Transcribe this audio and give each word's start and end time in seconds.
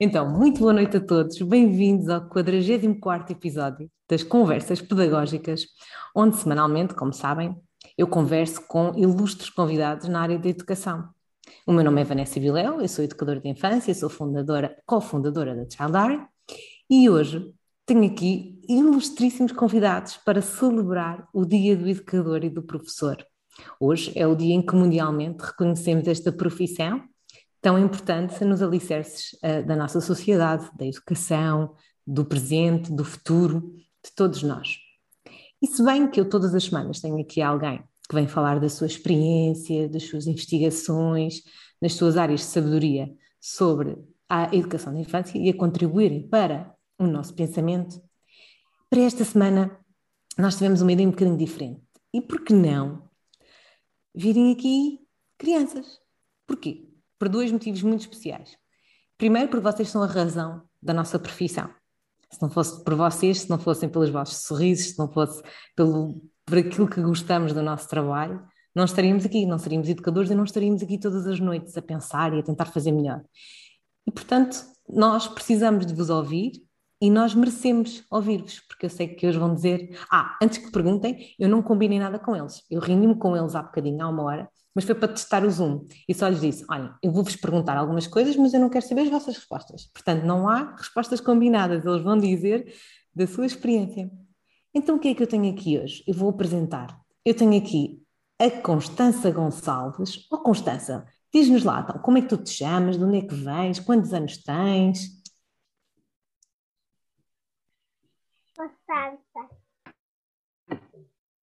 Então, 0.00 0.30
muito 0.30 0.60
boa 0.60 0.72
noite 0.72 0.96
a 0.96 1.00
todos, 1.00 1.42
bem-vindos 1.42 2.08
ao 2.08 2.28
44 2.28 3.32
episódio 3.32 3.90
das 4.08 4.22
Conversas 4.22 4.80
Pedagógicas, 4.80 5.66
onde 6.14 6.36
semanalmente, 6.36 6.94
como 6.94 7.12
sabem, 7.12 7.56
eu 7.96 8.06
converso 8.06 8.64
com 8.68 8.92
ilustres 8.96 9.50
convidados 9.50 10.06
na 10.06 10.20
área 10.20 10.38
da 10.38 10.48
educação. 10.48 11.08
O 11.66 11.72
meu 11.72 11.82
nome 11.82 12.00
é 12.00 12.04
Vanessa 12.04 12.38
Viléu, 12.38 12.80
eu 12.80 12.86
sou 12.86 13.04
educadora 13.04 13.40
de 13.40 13.48
infância, 13.48 13.92
sou 13.92 14.08
fundadora, 14.08 14.76
cofundadora 14.86 15.56
da 15.56 15.68
Child 15.68 16.28
e 16.88 17.10
hoje 17.10 17.52
tenho 17.84 18.04
aqui 18.04 18.60
ilustríssimos 18.68 19.50
convidados 19.50 20.16
para 20.18 20.40
celebrar 20.40 21.26
o 21.34 21.44
Dia 21.44 21.76
do 21.76 21.88
Educador 21.88 22.44
e 22.44 22.50
do 22.50 22.62
Professor. 22.62 23.16
Hoje 23.80 24.12
é 24.14 24.24
o 24.28 24.36
dia 24.36 24.54
em 24.54 24.62
que 24.62 24.76
mundialmente 24.76 25.44
reconhecemos 25.44 26.06
esta 26.06 26.30
profissão 26.30 27.02
tão 27.68 27.78
importante 27.78 28.42
nos 28.46 28.62
alicerces 28.62 29.34
uh, 29.44 29.62
da 29.66 29.76
nossa 29.76 30.00
sociedade, 30.00 30.70
da 30.74 30.86
educação, 30.86 31.74
do 32.06 32.24
presente, 32.24 32.90
do 32.90 33.04
futuro, 33.04 33.74
de 34.02 34.10
todos 34.16 34.42
nós. 34.42 34.78
E 35.60 35.66
se 35.66 35.84
bem 35.84 36.10
que 36.10 36.18
eu 36.18 36.26
todas 36.26 36.54
as 36.54 36.64
semanas 36.64 36.98
tenho 36.98 37.20
aqui 37.20 37.42
alguém 37.42 37.84
que 38.08 38.14
vem 38.14 38.26
falar 38.26 38.58
da 38.58 38.70
sua 38.70 38.86
experiência, 38.86 39.86
das 39.86 40.04
suas 40.04 40.26
investigações, 40.26 41.42
das 41.78 41.92
suas 41.92 42.16
áreas 42.16 42.40
de 42.40 42.46
sabedoria 42.46 43.14
sobre 43.38 43.98
a 44.30 44.44
educação 44.56 44.94
da 44.94 45.00
infância 45.00 45.38
e 45.38 45.50
a 45.50 45.54
contribuírem 45.54 46.26
para 46.26 46.74
o 46.98 47.06
nosso 47.06 47.34
pensamento, 47.34 48.00
para 48.88 49.00
esta 49.00 49.24
semana 49.26 49.78
nós 50.38 50.54
tivemos 50.54 50.80
uma 50.80 50.92
ideia 50.92 51.06
um 51.06 51.10
bocadinho 51.10 51.36
diferente. 51.36 51.82
E 52.14 52.22
por 52.22 52.42
que 52.42 52.54
não 52.54 53.10
virem 54.14 54.52
aqui 54.52 55.00
crianças? 55.36 56.00
Porquê? 56.46 56.87
Por 57.18 57.28
dois 57.28 57.50
motivos 57.50 57.82
muito 57.82 58.02
especiais. 58.02 58.56
Primeiro, 59.16 59.48
porque 59.48 59.64
vocês 59.64 59.88
são 59.88 60.02
a 60.02 60.06
razão 60.06 60.62
da 60.80 60.94
nossa 60.94 61.18
profissão. 61.18 61.68
Se 62.30 62.40
não 62.40 62.50
fosse 62.50 62.84
por 62.84 62.94
vocês, 62.94 63.40
se 63.40 63.50
não 63.50 63.58
fossem 63.58 63.88
pelos 63.88 64.10
vossos 64.10 64.46
sorrisos, 64.46 64.92
se 64.92 64.98
não 64.98 65.10
fosse 65.10 65.42
pelo, 65.74 66.22
por 66.44 66.58
aquilo 66.58 66.88
que 66.88 67.00
gostamos 67.00 67.52
do 67.52 67.62
nosso 67.62 67.88
trabalho, 67.88 68.42
não 68.74 68.84
estaríamos 68.84 69.24
aqui, 69.24 69.44
não 69.44 69.58
seríamos 69.58 69.88
educadores 69.88 70.30
e 70.30 70.34
não 70.34 70.44
estaríamos 70.44 70.82
aqui 70.82 70.98
todas 70.98 71.26
as 71.26 71.40
noites 71.40 71.76
a 71.76 71.82
pensar 71.82 72.32
e 72.34 72.38
a 72.38 72.42
tentar 72.42 72.66
fazer 72.66 72.92
melhor. 72.92 73.22
E, 74.06 74.12
portanto, 74.12 74.64
nós 74.88 75.26
precisamos 75.26 75.84
de 75.84 75.94
vos 75.94 76.10
ouvir 76.10 76.52
e 77.00 77.10
nós 77.10 77.34
merecemos 77.34 78.04
ouvir-vos, 78.10 78.60
porque 78.60 78.86
eu 78.86 78.90
sei 78.90 79.08
que 79.08 79.26
hoje 79.26 79.38
vão 79.38 79.54
dizer: 79.54 79.96
Ah, 80.10 80.36
antes 80.42 80.58
que 80.58 80.70
perguntem, 80.70 81.34
eu 81.38 81.48
não 81.48 81.62
combinei 81.62 81.98
nada 81.98 82.18
com 82.18 82.34
eles. 82.34 82.62
Eu 82.70 82.80
reuni-me 82.80 83.16
com 83.16 83.36
eles 83.36 83.54
há 83.54 83.62
bocadinho, 83.62 84.02
há 84.02 84.08
uma 84.08 84.22
hora, 84.22 84.48
mas 84.74 84.84
foi 84.84 84.94
para 84.94 85.08
testar 85.08 85.44
o 85.44 85.50
Zoom. 85.50 85.86
E 86.08 86.14
só 86.14 86.28
lhes 86.28 86.40
disse: 86.40 86.64
olha, 86.70 86.94
eu 87.02 87.10
vou-vos 87.10 87.36
perguntar 87.36 87.76
algumas 87.76 88.06
coisas, 88.06 88.36
mas 88.36 88.54
eu 88.54 88.60
não 88.60 88.70
quero 88.70 88.86
saber 88.86 89.02
as 89.02 89.10
vossas 89.10 89.36
respostas. 89.36 89.90
Portanto, 89.92 90.24
não 90.24 90.48
há 90.48 90.74
respostas 90.76 91.20
combinadas, 91.20 91.84
eles 91.84 92.02
vão 92.02 92.18
dizer 92.18 92.72
da 93.14 93.26
sua 93.26 93.46
experiência. 93.46 94.10
Então, 94.72 94.96
o 94.96 94.98
que 94.98 95.08
é 95.08 95.14
que 95.14 95.22
eu 95.22 95.26
tenho 95.26 95.52
aqui 95.52 95.78
hoje? 95.78 96.04
Eu 96.06 96.14
vou 96.14 96.30
apresentar. 96.30 97.00
Eu 97.24 97.34
tenho 97.34 97.56
aqui 97.58 98.00
a 98.38 98.50
Constança 98.62 99.30
Gonçalves. 99.30 100.26
Oh, 100.30 100.38
Constança, 100.38 101.04
diz-nos 101.32 101.64
lá, 101.64 101.80
então, 101.80 102.00
como 102.00 102.18
é 102.18 102.22
que 102.22 102.28
tu 102.28 102.36
te 102.36 102.50
chamas? 102.50 102.96
De 102.96 103.04
onde 103.04 103.18
é 103.18 103.22
que 103.22 103.34
vens? 103.34 103.80
Quantos 103.80 104.12
anos 104.12 104.38
tens? 104.38 105.20
Constança. 108.56 109.48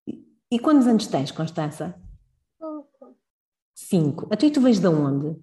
E, 0.08 0.26
e 0.52 0.59
quantos 0.59 0.88
anos 0.88 1.08
tens, 1.08 1.31
Constança? 1.31 2.05
Cinco. 3.76 4.28
Até 4.31 4.50
tu 4.50 4.62
vens 4.62 4.80
de 4.80 4.88
onde? 4.88 5.38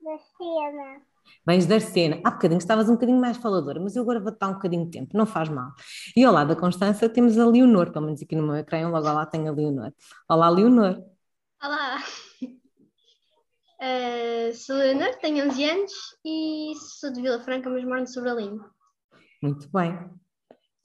Da 0.00 0.18
cena. 0.18 1.02
Vens 1.44 1.66
da 1.66 1.80
cena. 1.80 2.20
Há 2.24 2.30
bocadinho 2.30 2.58
estavas 2.58 2.88
um 2.88 2.94
bocadinho 2.94 3.20
mais 3.20 3.36
faladora, 3.36 3.80
mas 3.80 3.96
eu 3.96 4.02
agora 4.02 4.20
vou 4.20 4.36
dar 4.38 4.48
um 4.48 4.54
bocadinho 4.54 4.84
de 4.84 4.92
tempo, 4.92 5.16
não 5.16 5.26
faz 5.26 5.48
mal. 5.48 5.72
E 6.16 6.24
ao 6.24 6.32
lado 6.32 6.48
da 6.48 6.56
Constança 6.56 7.08
temos 7.08 7.36
a 7.36 7.44
Leonor, 7.44 7.90
pelo 7.92 8.06
menos 8.06 8.22
aqui 8.22 8.36
no 8.36 8.46
meu 8.46 8.56
ecrã, 8.56 8.88
logo 8.88 9.04
lá 9.04 9.26
tem 9.26 9.48
a 9.48 9.52
Leonor. 9.52 9.92
Olá, 10.28 10.48
Leonor. 10.48 11.02
Olá. 11.60 11.98
Uh, 13.80 14.54
sou 14.54 14.76
Leonor, 14.76 15.16
tenho 15.20 15.46
11 15.46 15.64
anos 15.64 15.92
e 16.24 16.72
sou 16.98 17.12
de 17.12 17.20
Vila 17.20 17.40
Franca, 17.40 17.68
mas 17.68 17.84
moro 17.84 18.00
no 18.00 18.06
Sobralinho. 18.06 18.64
Muito 19.42 19.68
bem. 19.70 20.10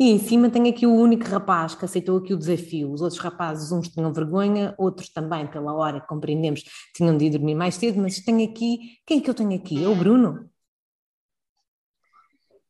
E 0.03 0.09
em 0.09 0.19
cima 0.19 0.50
tem 0.50 0.69
aqui 0.69 0.86
o 0.86 0.94
único 0.94 1.24
rapaz 1.24 1.75
que 1.75 1.86
aceitou 1.86 2.18
aqui 2.18 2.34
o 2.34 2.38
desafio. 2.38 2.91
Os 2.91 3.00
outros 3.00 3.22
rapazes, 3.22 3.72
uns 3.72 3.88
tinham 3.88 4.12
vergonha, 4.12 4.75
outros 4.78 5.08
também, 5.08 5.47
pela 5.47 5.74
hora 5.74 6.02
que 6.02 6.08
compreendemos, 6.08 6.62
tinham 6.94 7.18
de 7.18 7.24
ir 7.24 7.30
dormir 7.30 7.56
mais 7.56 7.75
cedo, 7.75 8.02
mas 8.02 8.19
tenho 8.19 8.52
aqui. 8.52 9.00
Quem 9.06 9.19
é 9.19 9.22
que 9.22 9.30
eu 9.30 9.34
tenho 9.34 9.56
aqui? 9.56 9.81
É 9.81 9.88
o 9.88 9.96
Bruno? 9.96 10.52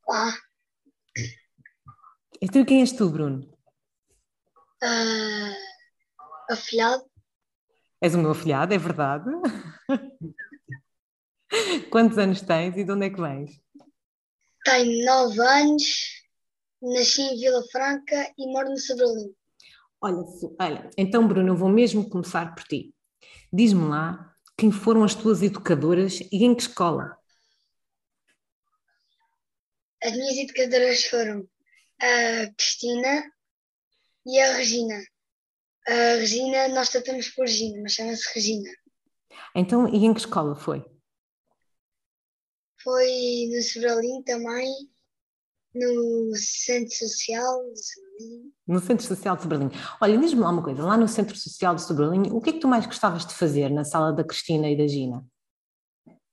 Olá. 0.05 0.31
E 2.39 2.47
tu, 2.47 2.63
quem 2.63 2.81
és 2.81 2.91
tu, 2.91 3.09
Bruno? 3.09 3.51
Uh, 4.83 6.51
afilhado. 6.51 7.03
És 7.99 8.13
o 8.13 8.19
meu 8.19 8.29
afilhado, 8.29 8.75
é 8.75 8.77
verdade? 8.77 9.31
Quantos 11.89 12.19
anos 12.19 12.41
tens 12.41 12.77
e 12.77 12.83
de 12.83 12.91
onde 12.91 13.07
é 13.07 13.09
que 13.09 13.19
vens? 13.19 13.59
Tenho 14.63 15.03
9 15.03 15.39
anos 15.39 16.22
Nasci 16.83 17.21
em 17.21 17.39
Vila 17.39 17.63
Franca 17.71 18.33
e 18.37 18.45
moro 18.51 18.69
no 18.69 18.77
Sobrelinho. 18.77 19.33
Olha, 20.01 20.17
olha, 20.59 20.89
então 20.97 21.25
Bruno, 21.25 21.53
eu 21.53 21.55
vou 21.55 21.69
mesmo 21.69 22.09
começar 22.09 22.53
por 22.53 22.65
ti. 22.65 22.93
Diz-me 23.53 23.87
lá 23.87 24.35
quem 24.57 24.69
foram 24.69 25.05
as 25.05 25.15
tuas 25.15 25.41
educadoras 25.41 26.19
e 26.29 26.43
em 26.43 26.53
que 26.53 26.63
escola? 26.63 27.17
As 30.03 30.11
minhas 30.11 30.37
educadoras 30.37 31.05
foram 31.05 31.47
a 32.01 32.53
Cristina 32.57 33.31
e 34.25 34.41
a 34.41 34.57
Regina. 34.57 35.01
A 35.87 36.15
Regina, 36.15 36.67
nós 36.67 36.89
tratamos 36.89 37.29
por 37.29 37.45
Regina, 37.45 37.81
mas 37.81 37.93
chama-se 37.93 38.29
Regina. 38.35 38.69
Então, 39.55 39.87
e 39.87 40.05
em 40.05 40.13
que 40.13 40.19
escola 40.19 40.53
foi? 40.53 40.83
Foi 42.83 43.47
no 43.53 43.61
Sobrelinho 43.61 44.21
também 44.23 44.92
no 45.73 46.35
Centro 46.35 46.93
Social 46.95 47.63
de 47.73 47.79
Sobrelinho. 47.83 48.51
No 48.67 48.79
Centro 48.79 49.05
Social 49.05 49.35
de 49.35 49.41
Sobrelinho. 49.41 49.71
Olha, 49.99 50.17
diz-me 50.17 50.41
lá 50.41 50.49
uma 50.49 50.63
coisa, 50.63 50.83
lá 50.83 50.95
no 50.95 51.07
Centro 51.07 51.35
Social 51.35 51.75
de 51.75 51.81
Sobrelinho, 51.81 52.35
o 52.35 52.41
que 52.41 52.51
é 52.51 52.53
que 52.53 52.59
tu 52.59 52.67
mais 52.67 52.85
gostavas 52.85 53.25
de 53.25 53.33
fazer 53.33 53.69
na 53.69 53.83
sala 53.83 54.13
da 54.13 54.23
Cristina 54.23 54.69
e 54.69 54.77
da 54.77 54.87
Gina? 54.87 55.25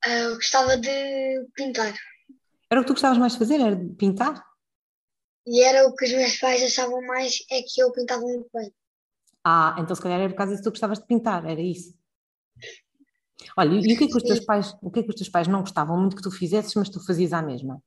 Uh, 0.07 0.09
eu 0.09 0.35
gostava 0.35 0.77
de 0.77 1.47
pintar. 1.55 1.95
Era 2.71 2.81
o 2.81 2.85
que 2.85 2.89
tu 2.89 2.95
gostavas 2.95 3.19
mais 3.19 3.33
de 3.33 3.39
fazer? 3.39 3.61
Era 3.61 3.77
de 3.77 3.95
pintar? 3.95 4.45
E 5.47 5.63
era 5.63 5.89
o 5.89 5.95
que 5.95 6.05
os 6.05 6.13
meus 6.13 6.37
pais 6.39 6.63
achavam 6.63 7.01
mais, 7.07 7.39
é 7.51 7.63
que 7.63 7.83
eu 7.83 7.91
pintava 7.93 8.23
muito 8.23 8.49
bem. 8.53 8.73
Ah, 9.45 9.75
então 9.79 9.97
se 9.97 10.03
calhar 10.03 10.21
era 10.21 10.29
por 10.29 10.37
causa 10.37 10.53
disso 10.53 10.63
que 10.63 10.69
tu 10.69 10.73
gostavas 10.73 10.99
de 10.99 11.07
pintar, 11.07 11.45
era 11.47 11.61
isso? 11.61 11.99
Olha, 13.57 13.75
e 13.75 13.79
o 13.79 13.99
que 13.99 14.05
é 14.05 14.07
que 14.07 14.17
os 14.17 14.23
teus 14.23 14.41
pais, 14.41 14.77
o 14.83 14.91
que 14.91 15.01
é 15.01 15.03
que 15.03 15.09
os 15.09 15.15
teus 15.15 15.29
pais 15.29 15.49
não 15.49 15.61
gostavam 15.61 15.99
muito 15.99 16.15
que 16.15 16.23
tu 16.23 16.31
fizesses, 16.31 16.75
mas 16.75 16.91
tu 16.91 17.05
fazias 17.05 17.33
à 17.33 17.41
mesma? 17.41 17.83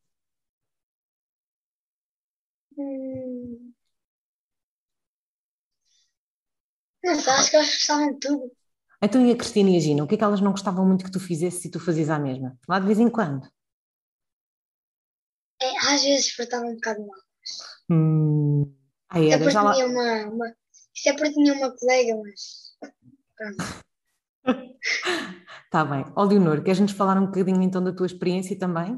Hum. 2.77 3.73
Não 7.03 7.15
sei, 7.15 7.33
acho 7.33 7.49
que 7.49 7.55
elas 7.55 7.69
gostavam 7.69 8.13
de 8.13 8.19
tudo. 8.19 8.51
Então 9.01 9.25
e 9.25 9.31
a 9.31 9.35
Cristina 9.35 9.69
e 9.69 9.77
a 9.77 9.79
Gina, 9.79 10.03
o 10.03 10.07
que 10.07 10.15
é 10.15 10.17
que 10.17 10.23
elas 10.23 10.39
não 10.39 10.51
gostavam 10.51 10.85
muito 10.85 11.03
que 11.03 11.11
tu 11.11 11.19
fizesses 11.19 11.65
e 11.65 11.69
tu 11.69 11.79
fazias 11.79 12.09
à 12.09 12.17
mesma? 12.17 12.57
Lá 12.67 12.79
de 12.79 12.85
vez 12.85 12.99
em 12.99 13.09
quando? 13.09 13.45
É, 15.61 15.77
às 15.93 16.03
vezes 16.03 16.35
portavam 16.35 16.69
um 16.69 16.75
bocado 16.75 17.05
mal. 17.05 17.19
Hum. 17.89 18.73
Aí 19.09 19.27
Isso 19.27 19.35
é 19.35 19.39
porque 19.39 19.57
lá... 19.57 19.73
tinha 19.73 19.87
uma, 19.87 20.25
uma, 20.29 20.55
Isso 20.93 21.09
é 21.09 21.13
porque 21.13 21.33
tinha 21.33 21.53
uma 21.53 21.71
colega, 21.77 22.15
mas. 22.23 22.91
Pronto. 23.35 23.83
Tá 25.69 25.83
bem. 25.83 26.05
Ó 26.15 26.23
Leonor, 26.23 26.61
queres-nos 26.61 26.91
falar 26.91 27.17
um 27.17 27.25
bocadinho 27.25 27.59
então 27.63 27.83
da 27.83 27.91
tua 27.91 28.05
experiência 28.05 28.55
também? 28.55 28.95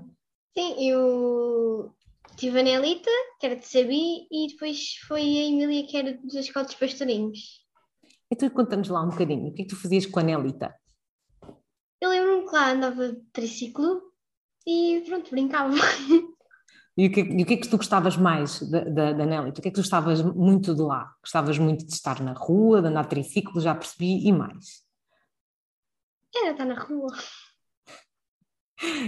Sim, 0.57 0.89
eu 0.89 1.95
tive 2.35 2.59
a 2.59 2.63
Nelita, 2.63 3.09
que 3.39 3.45
era 3.45 3.55
de 3.55 3.65
Sabi, 3.65 4.27
e 4.29 4.47
depois 4.49 4.95
foi 5.07 5.21
a 5.21 5.47
Emília, 5.47 5.87
que 5.87 5.95
era 5.95 6.19
da 6.21 6.39
Escola 6.41 6.65
dos 6.65 6.75
Pastorinhos. 6.75 7.64
Então 8.31 8.49
conta-nos 8.49 8.89
lá 8.89 9.03
um 9.03 9.09
bocadinho, 9.09 9.49
o 9.49 9.53
que 9.53 9.61
é 9.61 9.65
que 9.65 9.69
tu 9.69 9.75
fazias 9.75 10.05
com 10.05 10.19
a 10.19 10.23
Nelita? 10.23 10.73
Eu 12.01 12.09
lembro-me 12.09 12.45
que 12.45 12.53
lá 12.53 12.71
andava 12.71 13.13
de 13.13 13.21
triciclo 13.31 14.01
e 14.65 15.03
pronto, 15.07 15.31
brincava. 15.31 15.73
E 16.97 17.07
o 17.07 17.11
que, 17.11 17.19
e 17.19 17.43
o 17.43 17.45
que 17.45 17.55
é 17.55 17.57
que 17.57 17.67
tu 17.67 17.75
gostavas 17.75 18.15
mais 18.15 18.61
da, 18.71 18.85
da, 18.85 19.11
da 19.11 19.25
Nelita? 19.25 19.59
O 19.59 19.61
que 19.61 19.67
é 19.67 19.71
que 19.71 19.75
tu 19.75 19.81
gostavas 19.81 20.21
muito 20.21 20.73
de 20.73 20.81
lá? 20.81 21.13
Gostavas 21.19 21.57
muito 21.59 21.85
de 21.85 21.91
estar 21.91 22.21
na 22.21 22.31
rua, 22.31 22.81
de 22.81 22.87
andar 22.87 23.01
de 23.01 23.09
triciclo, 23.09 23.59
já 23.59 23.75
percebi, 23.75 24.25
e 24.25 24.31
mais? 24.31 24.85
Era 26.33 26.51
estar 26.51 26.63
na 26.63 26.79
rua. 26.79 27.13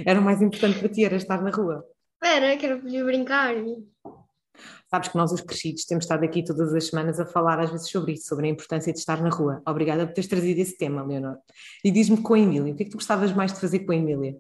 Era 0.05 0.19
o 0.19 0.23
mais 0.23 0.41
importante 0.41 0.79
para 0.79 0.89
ti, 0.89 1.05
era 1.05 1.15
estar 1.15 1.41
na 1.41 1.49
rua. 1.49 1.81
Era, 2.21 2.57
que 2.57 2.65
era 2.65 2.77
poder 2.77 3.05
brincar. 3.05 3.53
Sabes 4.89 5.09
que 5.09 5.17
nós, 5.17 5.31
os 5.31 5.41
crescidos, 5.41 5.85
temos 5.85 6.05
estado 6.05 6.23
aqui 6.23 6.43
todas 6.43 6.73
as 6.73 6.87
semanas 6.87 7.19
a 7.19 7.25
falar 7.25 7.59
às 7.59 7.69
vezes 7.71 7.89
sobre 7.89 8.13
isso, 8.13 8.27
sobre 8.27 8.47
a 8.47 8.49
importância 8.49 8.91
de 8.93 8.99
estar 8.99 9.21
na 9.21 9.29
rua. 9.29 9.61
Obrigada 9.67 10.05
por 10.05 10.13
teres 10.13 10.29
trazido 10.29 10.59
esse 10.59 10.77
tema, 10.77 11.03
Leonor. 11.03 11.37
E 11.83 11.91
diz-me 11.91 12.21
com 12.21 12.33
a 12.33 12.39
Emília, 12.39 12.73
o 12.73 12.75
que 12.75 12.83
é 12.83 12.85
que 12.85 12.91
tu 12.91 12.97
gostavas 12.97 13.31
mais 13.33 13.53
de 13.53 13.59
fazer 13.59 13.79
com 13.79 13.91
a 13.91 13.95
Emília? 13.95 14.37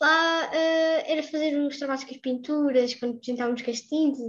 Lá 0.00 0.54
eh, 0.54 1.12
era 1.12 1.22
fazer 1.22 1.56
os 1.66 1.78
trabalhos 1.78 2.04
com 2.04 2.10
as 2.10 2.16
pinturas, 2.20 2.94
quando 2.94 3.20
as 3.20 3.80
tintas. 3.82 4.20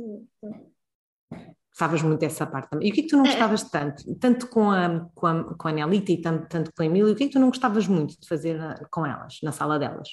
Gostavas 1.69 2.01
muito 2.03 2.19
dessa 2.21 2.45
parte 2.47 2.69
também. 2.69 2.87
E 2.87 2.91
o 2.91 2.93
que 2.93 3.01
é 3.01 3.03
que 3.03 3.09
tu 3.09 3.17
não 3.17 3.25
É. 3.25 3.29
gostavas 3.29 3.63
tanto? 3.69 4.15
Tanto 4.15 4.47
com 4.47 4.71
a, 4.71 5.09
com 5.13 5.27
a, 5.27 5.55
com 5.55 5.67
a 5.67 5.71
Nelita 5.73 6.11
e 6.11 6.21
tanto, 6.21 6.47
tanto 6.47 6.71
com 6.73 6.83
a 6.83 6.85
Emília, 6.85 7.11
o 7.11 7.15
que 7.15 7.23
é 7.25 7.27
que 7.27 7.33
tu 7.33 7.39
não 7.39 7.49
gostavas 7.49 7.85
muito 7.87 8.17
de 8.19 8.27
fazer 8.27 8.53
na- 8.57 8.79
com 8.89 9.05
elas, 9.05 9.39
na 9.43 9.51
sala 9.51 9.77
delas? 9.77 10.07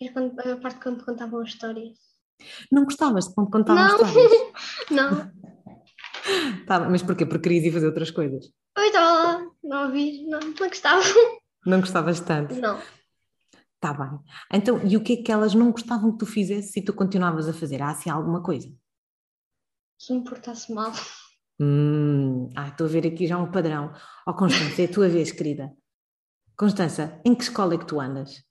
Era 0.00 0.12
quando, 0.12 0.38
a 0.40 0.56
parte 0.56 0.80
quando 0.82 1.04
contavam 1.04 1.42
histórias. 1.42 1.96
Não 2.70 2.84
gostavas 2.84 3.28
de 3.28 3.34
quando 3.34 3.50
contavam 3.50 3.84
Não. 3.84 4.06
histórias? 4.06 4.32
Não, 4.90 5.32
Tá, 6.66 6.80
mas 6.88 7.02
porquê? 7.02 7.26
Porque 7.26 7.48
querias 7.48 7.64
ir 7.64 7.72
fazer 7.72 7.86
outras 7.86 8.10
coisas. 8.10 8.46
eu 8.76 8.84
estava 8.84 9.12
lá, 9.22 9.46
não 9.62 9.76
a 9.78 9.86
ouvir, 9.86 10.24
não, 10.26 10.38
não 10.38 10.54
gostava. 10.54 11.02
Não 11.66 11.80
gostavas 11.80 12.20
tanto. 12.20 12.54
Não. 12.54 12.80
Tá 13.80 13.92
bem. 13.92 14.18
Então, 14.52 14.80
e 14.86 14.96
o 14.96 15.02
que 15.02 15.14
é 15.14 15.22
que 15.22 15.32
elas 15.32 15.54
não 15.54 15.72
gostavam 15.72 16.12
que 16.12 16.18
tu 16.18 16.26
fizesse 16.26 16.78
e 16.78 16.84
tu 16.84 16.92
continuavas 16.92 17.48
a 17.48 17.52
fazer? 17.52 17.82
Há 17.82 17.90
assim 17.90 18.08
alguma 18.10 18.40
coisa? 18.42 18.68
Se 19.98 20.12
me 20.12 20.22
portasse 20.24 20.72
mal. 20.72 20.92
Hum, 21.60 22.48
ah, 22.56 22.68
estou 22.68 22.86
a 22.86 22.90
ver 22.90 23.06
aqui 23.06 23.26
já 23.26 23.38
um 23.38 23.50
padrão. 23.50 23.92
Ó 24.26 24.32
Constança, 24.32 24.82
é 24.82 24.84
a 24.84 24.92
tua 24.92 25.08
vez, 25.08 25.32
querida. 25.32 25.72
Constança, 26.56 27.20
em 27.24 27.34
que 27.34 27.42
escola 27.42 27.74
é 27.74 27.78
que 27.78 27.86
tu 27.86 28.00
andas? 28.00 28.42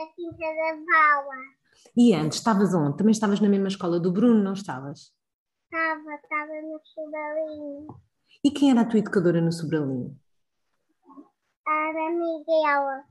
Na 0.00 0.06
Quinta 0.14 0.38
da 0.38 0.72
Vala. 0.76 1.36
E 1.94 2.14
antes, 2.14 2.38
estavas 2.38 2.72
onde? 2.72 2.96
Também 2.96 3.12
estavas 3.12 3.38
na 3.38 3.50
mesma 3.50 3.68
escola 3.68 4.00
do 4.00 4.10
Bruno, 4.10 4.42
não 4.42 4.54
estavas? 4.54 5.12
Estava, 5.64 6.14
estava 6.14 6.62
no 6.62 6.80
Sobralinho. 6.82 8.00
E 8.42 8.50
quem 8.50 8.70
era 8.70 8.80
a 8.80 8.84
tua 8.86 8.98
educadora 8.98 9.42
no 9.42 9.52
Sobralinho? 9.52 10.18
Era 11.68 12.10
Miguel. 12.12 13.04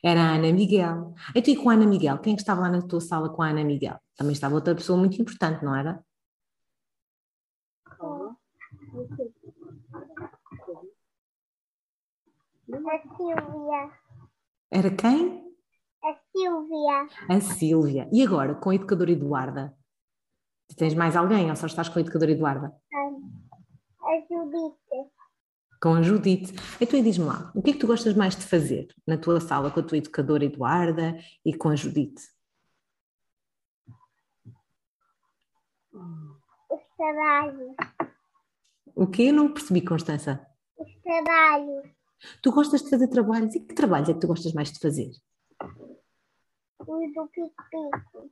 Era 0.00 0.20
a 0.20 0.34
Ana 0.36 0.52
Miguel. 0.52 1.14
Então, 1.34 1.52
e 1.52 1.56
com 1.56 1.68
a 1.68 1.72
Ana 1.72 1.86
Miguel? 1.86 2.18
Quem 2.18 2.34
é 2.34 2.36
estava 2.36 2.60
lá 2.60 2.70
na 2.70 2.80
tua 2.80 3.00
sala 3.00 3.28
com 3.28 3.42
a 3.42 3.48
Ana 3.48 3.64
Miguel? 3.64 3.98
Também 4.16 4.34
estava 4.34 4.54
outra 4.54 4.76
pessoa 4.76 4.96
muito 4.96 5.20
importante, 5.20 5.64
não 5.64 5.74
era? 5.74 6.00
A 12.70 13.16
Silvia. 13.16 13.90
Era 14.70 14.94
quem? 14.94 15.47
A 16.08 16.14
Silvia. 16.32 17.08
A 17.28 17.40
Sílvia. 17.40 18.08
E 18.10 18.22
agora, 18.22 18.54
com 18.54 18.70
a 18.70 18.74
educadora 18.74 19.10
Eduarda? 19.10 19.76
Tens 20.74 20.94
mais 20.94 21.14
alguém 21.14 21.50
ou 21.50 21.56
só 21.56 21.66
estás 21.66 21.86
com 21.90 21.98
a 21.98 22.00
educadora 22.00 22.32
Eduarda? 22.32 22.74
A 24.00 24.20
Judite. 24.26 25.12
Com 25.82 25.94
a 25.94 26.02
Judite. 26.02 26.54
Então, 26.80 26.98
e 26.98 27.02
diz-me 27.02 27.26
lá, 27.26 27.52
o 27.54 27.60
que 27.60 27.70
é 27.70 27.72
que 27.74 27.78
tu 27.78 27.86
gostas 27.86 28.14
mais 28.14 28.34
de 28.34 28.46
fazer 28.46 28.88
na 29.06 29.18
tua 29.18 29.38
sala 29.38 29.70
com 29.70 29.80
a 29.80 29.82
tua 29.82 29.98
educadora 29.98 30.46
Eduarda 30.46 31.18
e 31.44 31.54
com 31.54 31.68
a 31.68 31.76
Judite? 31.76 32.22
Os 35.92 36.80
trabalhos. 36.96 37.76
O 38.94 39.06
quê? 39.06 39.24
Eu 39.24 39.34
não 39.34 39.52
percebi, 39.52 39.82
Constança. 39.82 40.40
Os 40.78 41.02
trabalhos. 41.02 41.86
Tu 42.42 42.50
gostas 42.50 42.82
de 42.82 42.88
fazer 42.88 43.08
trabalhos? 43.08 43.54
E 43.54 43.60
que 43.60 43.74
trabalhos 43.74 44.08
é 44.08 44.14
que 44.14 44.20
tu 44.20 44.26
gostas 44.26 44.54
mais 44.54 44.72
de 44.72 44.78
fazer? 44.78 45.10
Os 46.80 46.86
do 47.14 47.26
pico-pico. 47.28 48.30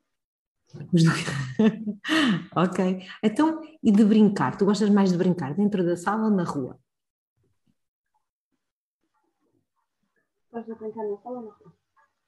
Os 0.93 1.03
do- 1.05 1.11
ok. 2.57 2.79
Então, 3.23 3.61
e 3.83 3.91
de 3.93 4.05
brincar? 4.05 4.57
Tu 4.57 4.65
gostas 4.65 4.91
mais 4.91 5.11
de 5.13 5.19
brincar 5.19 5.55
dentro 5.55 5.85
da 5.85 5.97
sala 5.97 6.25
ou 6.25 6.31
na 6.31 6.45
rua? 6.45 6.79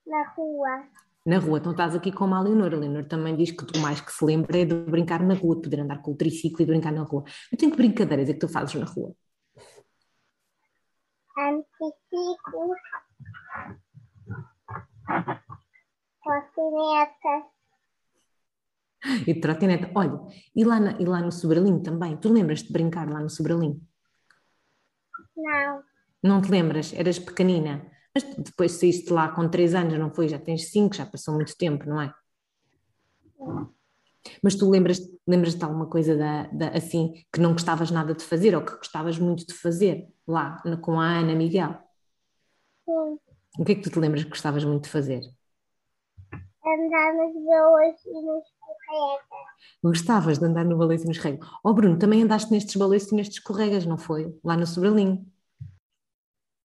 Na 0.06 0.22
rua. 0.34 0.88
Na 1.26 1.38
rua, 1.38 1.58
então 1.58 1.72
estás 1.72 1.94
aqui 1.94 2.10
com 2.12 2.32
a 2.34 2.40
Leonor. 2.40 2.72
A 2.72 2.76
Leonor 2.76 3.04
também 3.06 3.36
diz 3.36 3.50
que 3.50 3.64
tu 3.66 3.78
mais 3.80 4.00
que 4.00 4.12
se 4.12 4.24
lembra 4.24 4.58
é 4.58 4.64
de 4.64 4.74
brincar 4.74 5.22
na 5.22 5.34
rua, 5.34 5.56
de 5.56 5.62
poder 5.62 5.80
andar 5.80 6.00
com 6.02 6.12
o 6.12 6.16
triciclo 6.16 6.62
e 6.62 6.64
de 6.66 6.72
brincar 6.72 6.92
na 6.92 7.02
rua. 7.02 7.24
Então, 7.52 7.70
que 7.70 7.76
brincadeiras 7.76 8.28
é 8.28 8.32
que 8.32 8.38
tu 8.40 8.48
fazes 8.48 8.74
na 8.74 8.86
rua? 8.86 9.14
Anticiclos. 11.38 12.78
Cocineta. 16.28 17.34
E 19.26 19.32
trotineta. 19.40 19.90
Olha, 19.94 20.18
e 20.54 20.62
lá, 20.64 20.78
na- 20.78 20.96
e 21.00 21.04
lá 21.06 21.20
no 21.22 21.32
Sobralinho 21.32 21.82
também? 21.82 22.16
Tu 22.18 22.30
lembras 22.30 22.62
de 22.62 22.70
brincar 22.72 23.08
lá 23.08 23.20
no 23.20 23.30
Sobralinho? 23.30 23.80
Não. 25.36 25.82
Não 26.22 26.42
te 26.42 26.50
lembras? 26.50 26.92
Eras 26.92 27.18
pequenina. 27.18 27.90
Mas 28.14 28.24
depois 28.36 28.72
saíste 28.72 29.10
lá 29.12 29.28
com 29.30 29.48
3 29.48 29.74
anos, 29.74 29.98
não 29.98 30.12
foi? 30.12 30.28
Já 30.28 30.38
tens 30.38 30.70
5, 30.70 30.94
já 30.96 31.06
passou 31.06 31.34
muito 31.34 31.56
tempo, 31.56 31.88
não 31.88 32.00
é? 32.02 32.12
Mas 34.42 34.56
tu 34.56 34.68
lembras, 34.68 34.98
lembras 35.26 35.54
de 35.54 35.64
alguma 35.64 35.86
coisa 35.86 36.14
da, 36.16 36.42
da- 36.48 36.68
assim 36.76 37.12
que 37.32 37.40
não 37.40 37.52
gostavas 37.52 37.90
nada 37.90 38.14
de 38.14 38.22
fazer 38.24 38.54
ou 38.54 38.62
que 38.64 38.76
gostavas 38.76 39.18
muito 39.18 39.46
de 39.46 39.54
fazer 39.54 40.06
lá 40.26 40.60
com 40.82 41.00
a 41.00 41.06
Ana 41.20 41.34
Miguel? 41.34 41.78
Sim. 42.84 43.18
O 43.58 43.64
que 43.64 43.72
é 43.72 43.74
que 43.76 43.80
tu 43.82 43.90
te 43.90 43.98
lembras 43.98 44.24
que 44.24 44.30
gostavas 44.30 44.64
muito 44.64 44.84
de 44.84 44.90
fazer? 44.90 45.22
Andar 46.68 47.14
nas 47.14 47.32
boas 47.32 48.04
e 48.04 48.12
nos 48.12 48.44
corretas. 48.60 49.48
Gostavas 49.82 50.38
de 50.38 50.44
andar 50.44 50.64
no 50.64 50.76
baleço 50.76 51.04
e 51.04 51.08
nos 51.08 51.16
escorregas. 51.16 51.48
Oh 51.64 51.72
Bruno, 51.72 51.98
também 51.98 52.22
andaste 52.22 52.52
nestes 52.52 52.76
baleços 52.76 53.10
e 53.12 53.14
nestes 53.14 53.38
escorregas, 53.38 53.86
não 53.86 53.96
foi? 53.96 54.38
Lá 54.44 54.54
no 54.56 54.66
Sobralinho. 54.66 55.26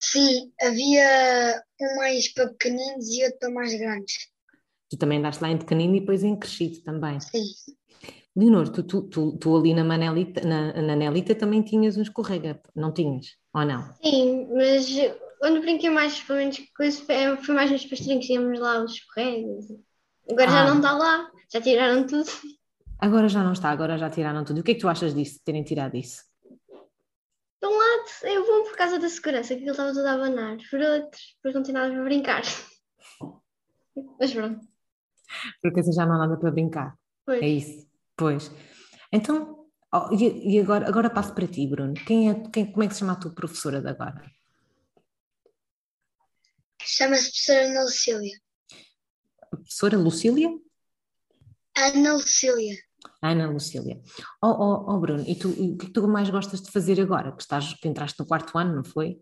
Sim, 0.02 0.52
havia 0.60 1.62
um 1.80 1.96
mais 1.96 2.28
para 2.34 2.48
pequeninos 2.48 3.08
e 3.08 3.24
outro 3.24 3.38
para 3.38 3.50
mais 3.50 3.74
grandes. 3.78 4.28
Tu 4.90 4.98
também 4.98 5.18
andaste 5.18 5.42
lá 5.42 5.48
em 5.50 5.58
pequenino 5.58 5.96
e 5.96 6.00
depois 6.00 6.22
em 6.22 6.38
crescido 6.38 6.82
também. 6.82 7.18
Sim. 7.20 7.42
Leonor, 8.36 8.68
tu, 8.68 8.82
tu, 8.82 9.02
tu, 9.02 9.38
tu 9.38 9.56
ali 9.56 9.72
na 9.72 9.84
Manelita, 9.84 10.40
na, 10.46 10.82
na 10.82 10.96
Nelita 10.96 11.34
também 11.34 11.62
tinhas 11.62 11.96
um 11.96 12.02
escorrega, 12.02 12.60
não 12.74 12.92
tinhas? 12.92 13.36
Ou 13.54 13.64
não? 13.64 13.94
Sim, 14.02 14.48
mas 14.52 14.88
quando 15.38 15.60
brinquei 15.60 15.88
mais, 15.88 16.20
pelo 16.20 16.38
menos 16.38 16.58
foi 16.76 17.54
mais 17.54 17.70
nos 17.70 17.86
pastorinhos, 17.86 18.26
tínhamos 18.26 18.58
lá 18.58 18.82
os 18.82 18.92
escorregas. 18.92 19.66
Agora 20.30 20.48
Ah. 20.48 20.52
já 20.52 20.64
não 20.68 20.76
está 20.76 20.92
lá, 20.92 21.30
já 21.52 21.60
tiraram 21.60 22.06
tudo. 22.06 22.30
Agora 22.98 23.28
já 23.28 23.42
não 23.44 23.52
está, 23.52 23.70
agora 23.70 23.98
já 23.98 24.08
tiraram 24.08 24.44
tudo. 24.44 24.58
E 24.58 24.60
o 24.60 24.64
que 24.64 24.70
é 24.72 24.74
que 24.74 24.80
tu 24.80 24.88
achas 24.88 25.14
disso, 25.14 25.34
de 25.38 25.44
terem 25.44 25.62
tirado 25.64 25.96
isso? 25.96 26.22
De 27.60 27.66
um 27.68 27.76
lado 27.76 28.04
é 28.24 28.38
bom 28.40 28.64
por 28.64 28.76
causa 28.76 28.98
da 28.98 29.08
segurança, 29.08 29.54
que 29.54 29.62
ele 29.62 29.70
estava 29.70 29.92
todo 29.92 30.06
a 30.06 30.12
abanar. 30.12 30.56
Por 30.70 30.80
outro, 30.80 31.18
depois 31.36 31.54
não 31.54 31.62
tem 31.62 31.74
nada 31.74 31.92
para 31.92 32.04
brincar. 32.04 32.42
Mas 34.18 34.32
pronto, 34.32 34.60
Porque 35.62 35.80
assim 35.80 35.92
já 35.92 36.04
não 36.06 36.14
há 36.14 36.18
nada 36.18 36.36
para 36.38 36.50
brincar. 36.50 36.96
pois. 37.26 37.42
É 37.42 37.46
isso. 37.48 37.86
Pois. 38.16 38.50
Então, 39.12 39.66
oh, 39.92 40.08
e, 40.14 40.56
e 40.56 40.60
agora, 40.60 40.88
agora 40.88 41.10
passo 41.10 41.34
para 41.34 41.46
ti, 41.46 41.66
Bruno. 41.66 41.94
Quem 42.06 42.30
é, 42.30 42.34
quem, 42.50 42.70
como 42.70 42.82
é 42.84 42.88
que 42.88 42.94
se 42.94 43.00
chama 43.00 43.12
a 43.12 43.16
tua 43.16 43.32
professora 43.34 43.80
de 43.80 43.88
agora? 43.88 44.22
Chama-se 46.80 47.30
professora 47.30 47.66
Ana 47.66 47.82
Lucília. 47.84 48.38
Professora 49.56 49.96
Lucília? 49.96 50.48
Ana 51.76 52.14
Lucília. 52.14 52.76
Ana 53.20 53.50
Lucília. 53.50 54.00
Oh, 54.42 54.48
oh, 54.48 54.94
oh, 54.94 55.00
Bruno, 55.00 55.24
e 55.26 55.34
tu, 55.34 55.50
o 55.50 55.76
que 55.76 55.86
é 55.86 55.88
que 55.88 55.92
tu 55.92 56.06
mais 56.08 56.30
gostas 56.30 56.62
de 56.62 56.70
fazer 56.70 57.00
agora? 57.00 57.32
Que, 57.32 57.42
estás, 57.42 57.74
que 57.74 57.88
entraste 57.88 58.18
no 58.20 58.26
quarto 58.26 58.56
ano, 58.58 58.76
não 58.76 58.84
foi? 58.84 59.20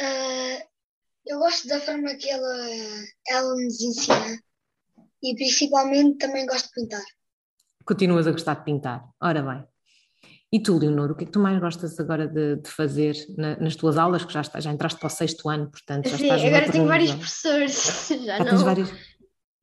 Ah, 0.00 0.66
eu 1.26 1.38
gosto 1.38 1.68
da 1.68 1.80
forma 1.80 2.14
que 2.14 2.28
ela, 2.28 2.66
ela 3.28 3.54
nos 3.54 3.80
ensina 3.80 4.42
e 5.22 5.34
principalmente 5.34 6.18
também 6.18 6.46
gosto 6.46 6.66
de 6.68 6.82
pintar. 6.82 7.04
Continuas 7.84 8.26
a 8.26 8.32
gostar 8.32 8.54
de 8.54 8.64
pintar. 8.64 9.04
Ora 9.20 9.42
bem. 9.42 9.69
E 10.52 10.60
tu, 10.60 10.76
Leonor, 10.78 11.12
o 11.12 11.14
que 11.14 11.22
é 11.22 11.26
que 11.26 11.32
tu 11.32 11.38
mais 11.38 11.60
gostas 11.60 11.98
agora 12.00 12.26
de, 12.26 12.56
de 12.56 12.68
fazer 12.70 13.14
na- 13.38 13.56
nas 13.56 13.76
tuas 13.76 13.96
aulas, 13.96 14.24
que 14.24 14.32
já, 14.32 14.40
está- 14.40 14.58
já 14.60 14.72
entraste 14.72 14.98
para 14.98 15.06
o 15.06 15.10
sexto 15.10 15.48
ano, 15.48 15.70
portanto 15.70 16.08
já 16.08 16.16
Sim, 16.16 16.24
estás 16.24 16.44
agora 16.44 16.72
tenho 16.72 16.86
vários 16.88 17.12
professores. 17.14 18.08
Já, 18.10 18.16
Já 18.36 18.38
não. 18.38 18.44
tens 18.46 18.62
vários... 18.62 18.90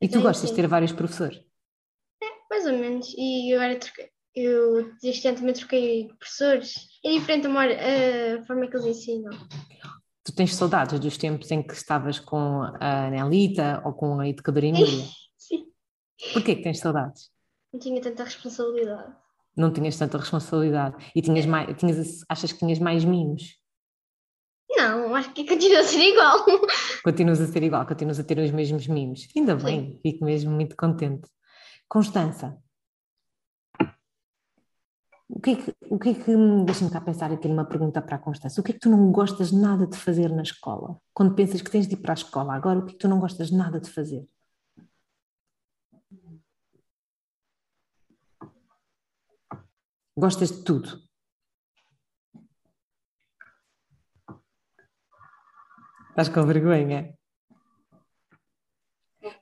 E 0.02 0.08
tu 0.08 0.18
Sim, 0.18 0.22
gostas 0.24 0.50
de 0.50 0.56
ter 0.56 0.68
vários 0.68 0.92
professores? 0.94 1.42
Mais 2.50 2.66
ou 2.66 2.72
menos. 2.74 3.14
E 3.18 3.54
agora 3.54 3.78
troquei. 3.78 4.10
Eu 4.34 4.94
este 5.04 5.28
ano 5.28 5.38
também 5.40 5.54
troquei 5.54 6.08
professores. 6.20 6.76
É 7.04 7.10
diferente 7.12 7.48
a, 7.48 7.50
mor- 7.50 7.64
a 7.72 8.46
forma 8.46 8.68
que 8.68 8.78
eles 8.78 8.86
ensinam. 8.86 9.32
Tu 10.24 10.34
tens 10.36 10.56
saudades 10.56 11.00
dos 11.00 11.18
tempos 11.18 11.50
em 11.52 11.62
que 11.64 11.74
estavas 11.74 12.20
com 12.20 12.62
a 12.80 13.10
Nelita 13.10 13.82
ou 13.84 13.94
com 13.94 14.20
a 14.20 14.28
educadora 14.30 14.68
Emília? 14.68 15.04
Sim. 15.38 15.66
Porquê 16.34 16.56
que 16.56 16.62
tens 16.64 16.80
saudades? 16.80 17.30
Não 17.74 17.80
tinha 17.80 18.00
tanta 18.02 18.24
responsabilidade. 18.24 19.14
Não 19.58 19.72
tinhas 19.72 19.98
tanta 19.98 20.18
responsabilidade 20.18 20.96
e 21.16 21.22
tinhas 21.22 21.46
mais, 21.46 21.76
tinhas, 21.78 22.24
achas 22.30 22.52
que 22.52 22.60
tinhas 22.60 22.80
mais 22.80 23.04
mimos? 23.04 23.60
Não, 24.70 25.16
acho 25.16 25.34
que 25.34 25.48
continua 25.48 25.80
a 25.80 25.84
ser 25.84 26.00
igual. 26.00 26.46
Continuas 27.04 27.42
a 27.42 27.48
ser 27.48 27.64
igual, 27.64 27.86
continuas 27.86 28.20
a 28.20 28.24
ter 28.24 28.38
os 28.38 28.52
mesmos 28.52 28.86
mimos. 28.88 29.28
Ainda 29.36 29.56
bem, 29.56 29.98
fico 30.04 30.24
mesmo 30.24 30.52
muito 30.52 30.76
contente. 30.76 31.28
Constança, 31.88 32.58
o 35.30 35.42
que 35.42 35.52
é 35.52 35.56
que, 35.56 35.76
o 35.90 36.00
que, 36.00 36.10
é 36.10 36.14
que 36.14 36.36
deixa-me 36.66 36.90
cá 36.90 37.02
pensar 37.02 37.32
aqui 37.32 37.48
numa 37.48 37.66
pergunta 37.66 38.02
para 38.02 38.16
a 38.16 38.20
Constância, 38.20 38.62
o 38.62 38.64
que 38.64 38.72
é 38.72 38.74
que 38.74 38.80
tu 38.80 38.90
não 38.90 39.12
gostas 39.12 39.52
nada 39.52 39.86
de 39.86 39.98
fazer 39.98 40.30
na 40.30 40.42
escola? 40.42 40.98
Quando 41.14 41.36
pensas 41.36 41.62
que 41.62 41.70
tens 41.70 41.86
de 41.86 41.96
ir 41.96 41.98
para 41.98 42.14
a 42.14 42.16
escola 42.16 42.56
agora, 42.56 42.80
o 42.80 42.86
que 42.86 42.92
é 42.92 42.94
que 42.94 43.00
tu 43.00 43.08
não 43.10 43.20
gostas 43.20 43.52
nada 43.52 43.80
de 43.80 43.90
fazer? 43.90 44.26
Gostas 50.18 50.52
de 50.52 50.64
tudo? 50.64 51.00
Estás 56.10 56.30
com 56.30 56.44
vergonha? 56.44 57.16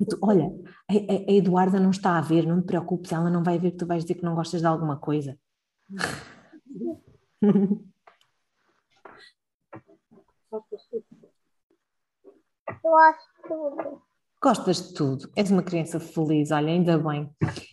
Tu, 0.09 0.17
olha, 0.21 0.51
a, 0.89 0.93
a, 0.93 1.33
Eduarda 1.33 1.79
não 1.79 1.91
está 1.91 2.17
a 2.17 2.21
ver, 2.21 2.45
não 2.45 2.61
te 2.61 2.65
preocupes, 2.65 3.13
ela 3.13 3.29
não 3.29 3.41
vai 3.41 3.57
ver 3.57 3.71
que 3.71 3.77
tu 3.77 3.85
vais 3.85 4.03
dizer 4.03 4.15
que 4.15 4.25
não 4.25 4.35
gostas 4.35 4.59
de 4.59 4.67
alguma 4.67 4.99
coisa. 4.99 5.39
Eu 12.83 12.97
acho 12.97 13.29
tudo. 13.47 14.04
Gostas 14.45 14.89
de 14.89 14.93
tudo, 14.93 15.27
és 15.35 15.49
uma 15.49 15.63
criança 15.63 15.99
feliz, 15.99 16.51
olha, 16.51 16.67
ainda 16.67 16.99
bem. 16.99 17.27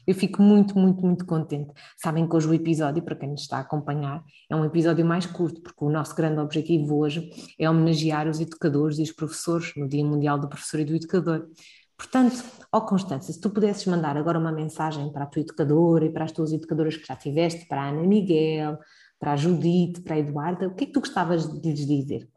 Eu 0.07 0.15
fico 0.15 0.41
muito, 0.41 0.79
muito, 0.79 1.03
muito 1.05 1.27
contente. 1.27 1.71
Sabem 2.03 2.27
que 2.27 2.35
hoje 2.35 2.49
o 2.49 2.55
episódio, 2.55 3.03
para 3.03 3.15
quem 3.15 3.29
nos 3.29 3.43
está 3.43 3.59
a 3.59 3.61
acompanhar, 3.61 4.25
é 4.49 4.57
um 4.57 4.65
episódio 4.65 5.05
mais 5.05 5.27
curto, 5.27 5.61
porque 5.61 5.85
o 5.85 5.91
nosso 5.91 6.17
grande 6.17 6.41
objetivo 6.41 6.97
hoje 6.97 7.29
é 7.61 7.69
homenagear 7.69 8.27
os 8.27 8.41
educadores 8.41 8.99
e 8.99 9.03
os 9.03 9.13
professores 9.13 9.75
no 9.77 9.87
Dia 9.87 10.03
Mundial 10.03 10.39
do 10.39 10.49
Professor 10.49 10.81
e 10.81 10.87
do 10.87 10.97
Educador. 10.97 11.47
Portanto, 11.95 12.43
ó 12.73 12.81
Constância, 12.81 13.35
se 13.35 13.39
tu 13.39 13.51
pudesses 13.51 13.85
mandar 13.85 14.17
agora 14.17 14.39
uma 14.39 14.51
mensagem 14.51 15.13
para 15.13 15.25
a 15.25 15.27
tua 15.27 15.43
educadora 15.43 16.07
e 16.07 16.11
para 16.11 16.25
as 16.25 16.33
tuas 16.33 16.55
educadoras 16.55 16.97
que 16.97 17.07
já 17.07 17.15
tiveste, 17.15 17.67
para 17.69 17.83
a 17.83 17.89
Ana 17.91 18.07
Miguel, 18.07 18.79
para 19.21 19.35
a 19.35 19.37
Judite, 19.37 20.01
para 20.01 20.15
a 20.15 20.21
Eduarda, 20.21 20.69
o 20.69 20.75
que 20.75 20.85
é 20.85 20.87
que 20.87 20.93
tu 20.95 21.01
gostavas 21.01 21.47
de 21.53 21.69
lhes 21.69 21.87
dizer? 21.87 22.31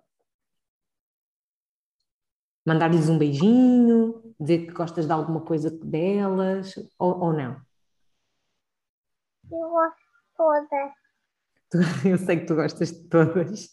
Mandar-lhes 2.66 3.10
um 3.10 3.18
beijinho, 3.18 4.24
dizer 4.40 4.66
que 4.66 4.74
gostas 4.74 5.06
de 5.06 5.12
alguma 5.12 5.42
coisa 5.42 5.70
delas 5.70 6.74
ou, 6.98 7.20
ou 7.26 7.34
não? 7.34 7.62
Eu 9.52 9.70
gosto 9.70 9.96
de 9.96 10.36
todas. 10.36 10.92
Eu 12.06 12.18
sei 12.18 12.40
que 12.40 12.46
tu 12.46 12.56
gostas 12.56 12.92
de 12.92 13.08
todas. 13.08 13.70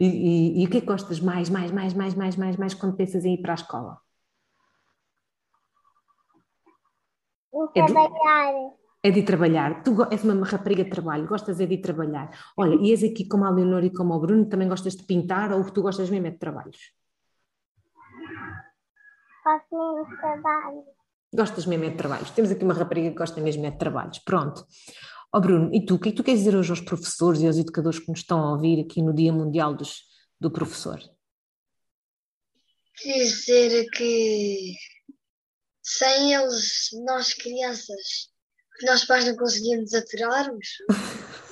E, 0.00 0.06
e, 0.06 0.62
e, 0.62 0.66
o 0.66 0.70
que 0.70 0.78
é 0.78 0.80
que 0.80 0.86
gostas 0.86 1.20
mais, 1.20 1.48
mais, 1.48 1.70
mais, 1.70 1.94
mais, 1.94 2.14
mais, 2.14 2.36
mais, 2.36 2.56
mais 2.56 2.74
quando 2.74 2.96
pensas 2.96 3.24
em 3.24 3.34
ir 3.34 3.42
para 3.42 3.52
a 3.52 3.54
escola? 3.54 3.98
É 7.74 7.84
trabalhar. 7.84 8.52
É 9.02 9.10
de 9.10 9.22
trabalhar. 9.22 9.82
Tu 9.82 9.90
és 10.10 10.24
uma 10.24 10.44
rapariga 10.46 10.84
de 10.84 10.90
trabalho, 10.90 11.26
gostas 11.26 11.60
é 11.60 11.66
de 11.66 11.78
trabalhar. 11.78 12.30
Olha, 12.56 12.74
e 12.74 12.90
és 12.90 13.02
aqui 13.04 13.26
como 13.28 13.44
a 13.44 13.50
Leonor 13.50 13.84
e 13.84 13.90
como 13.90 14.14
o 14.14 14.20
Bruno, 14.20 14.48
também 14.48 14.68
gostas 14.68 14.96
de 14.96 15.04
pintar 15.04 15.52
ou 15.52 15.64
tu 15.70 15.82
gostas 15.82 16.10
mesmo 16.10 16.26
é 16.26 16.30
de 16.30 16.38
trabalhos? 16.38 16.92
Gosto 19.46 19.78
mesmo 19.78 20.10
de 20.10 20.16
trabalho. 20.20 20.84
Gostas 21.32 21.66
mesmo 21.66 21.84
é 21.84 21.90
de 21.90 21.96
trabalhos. 21.96 22.30
Temos 22.30 22.50
aqui 22.50 22.64
uma 22.64 22.74
rapariga 22.74 23.10
que 23.10 23.16
gosta 23.16 23.40
mesmo 23.40 23.64
é 23.64 23.70
de 23.70 23.78
trabalhos. 23.78 24.18
Pronto. 24.18 24.66
Ó 25.32 25.38
oh 25.38 25.40
Bruno, 25.40 25.72
e 25.72 25.86
tu, 25.86 25.94
o 25.94 26.00
que 26.00 26.08
é 26.08 26.10
que 26.10 26.16
tu 26.16 26.24
queres 26.24 26.40
dizer 26.40 26.56
hoje 26.56 26.70
aos 26.70 26.80
professores 26.80 27.40
e 27.40 27.46
aos 27.46 27.56
educadores 27.56 28.00
que 28.00 28.08
nos 28.08 28.18
estão 28.20 28.40
a 28.40 28.50
ouvir 28.52 28.84
aqui 28.84 29.02
no 29.02 29.14
Dia 29.14 29.32
Mundial 29.32 29.76
dos, 29.76 30.00
do 30.40 30.50
Professor? 30.50 30.98
Queria 32.96 33.24
dizer 33.24 33.86
que 33.90 34.74
sem 35.80 36.34
eles, 36.34 36.88
nós 37.04 37.32
crianças, 37.32 38.32
que 38.80 38.86
nós 38.86 39.04
pais 39.04 39.26
não 39.26 39.36
conseguíamos 39.36 39.94
aturar-nos. 39.94 40.68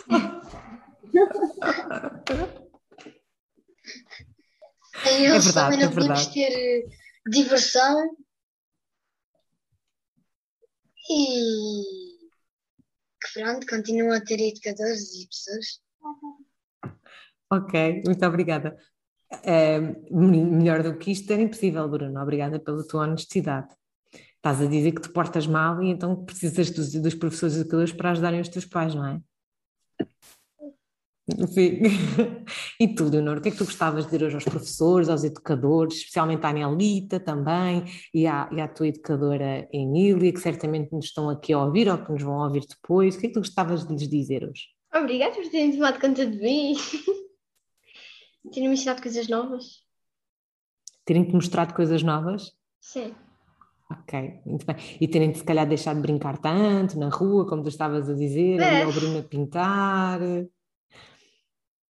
sem 5.05 5.27
eles 5.27 5.37
é 5.37 5.39
verdade, 5.39 5.55
também 5.55 5.79
não 5.79 5.87
é 5.87 5.95
podíamos 5.95 6.27
ter 6.27 6.85
diversão 7.27 8.17
e 11.11 11.83
que 13.21 13.41
pronto, 13.41 13.67
continuam 13.67 14.17
a 14.17 14.21
ter 14.21 14.41
educadores 14.41 15.15
e 15.15 15.29
pessoas. 15.29 15.83
Ok, 17.51 18.03
muito 18.05 18.27
obrigada. 18.27 18.77
É, 19.43 19.81
melhor 20.11 20.83
do 20.83 20.97
que 20.99 21.11
isto 21.11 21.33
era 21.33 21.43
impossível, 21.43 21.89
Bruno. 21.89 22.21
Obrigada 22.21 22.61
pela 22.61 22.87
tua 22.87 23.03
honestidade. 23.03 23.75
Estás 24.37 24.61
a 24.61 24.67
dizer 24.67 24.93
que 24.93 25.03
te 25.03 25.09
portas 25.09 25.47
mal 25.47 25.83
e 25.83 25.89
então 25.89 26.25
precisas 26.25 26.71
dos, 26.71 26.93
dos 26.93 27.15
professores 27.15 27.57
educadores 27.57 27.93
para 27.93 28.11
ajudarem 28.11 28.41
os 28.41 28.49
teus 28.49 28.67
pais, 28.67 28.95
não 28.95 29.07
é? 29.07 29.21
Sim. 31.49 31.81
E 32.79 32.95
tu, 32.95 33.09
Leonor, 33.09 33.39
o 33.39 33.41
que 33.41 33.49
é 33.49 33.51
que 33.53 33.57
tu 33.57 33.65
gostavas 33.65 34.05
de 34.05 34.11
dizer 34.11 34.27
hoje 34.27 34.35
aos 34.35 34.45
professores, 34.45 35.09
aos 35.09 35.25
educadores, 35.25 35.97
especialmente 35.97 36.45
à 36.45 36.51
Anelita 36.51 37.19
também 37.19 37.85
e 38.13 38.27
à, 38.27 38.49
e 38.53 38.61
à 38.61 38.69
tua 38.69 38.89
educadora 38.89 39.67
Emília, 39.73 40.33
que 40.33 40.41
certamente 40.41 40.93
nos 40.93 41.07
estão 41.07 41.31
aqui 41.31 41.53
a 41.53 41.65
ouvir 41.65 41.89
ou 41.89 41.99
que 41.99 42.13
nos 42.13 42.23
vão 42.23 42.45
ouvir 42.45 42.67
depois. 42.69 43.17
O 43.17 43.19
que 43.19 43.27
é 43.27 43.29
que 43.29 43.35
tu 43.35 43.41
gostavas 43.41 43.87
de 43.87 43.95
lhes 43.95 44.09
dizer 44.09 44.45
hoje? 44.45 44.67
Obrigada 44.95 45.35
por 45.35 45.49
terem 45.51 45.73
tomado 45.73 46.01
conta 46.01 46.27
de 46.27 46.37
mim. 46.37 46.75
Terem 48.53 48.69
me 48.69 48.75
ensinado 48.75 49.01
coisas 49.01 49.27
novas. 49.27 49.83
Terem-te 51.05 51.33
mostrado 51.33 51.75
coisas 51.75 52.03
novas? 52.03 52.53
Sim. 52.81 53.15
Ok, 53.91 54.41
muito 54.45 54.67
bem. 54.67 54.77
E 55.01 55.09
terem-te 55.09 55.39
se 55.39 55.45
calhar 55.45 55.67
deixado 55.67 55.97
de 55.97 56.03
brincar 56.03 56.39
tanto 56.39 56.99
na 56.99 57.09
rua, 57.09 57.47
como 57.47 57.63
tu 57.63 57.69
estavas 57.69 58.09
a 58.09 58.15
dizer, 58.15 58.61
é. 58.61 58.65
ali 58.65 58.83
ao 58.83 58.93
Bruno 58.93 59.19
a 59.19 59.23
pintar. 59.23 60.21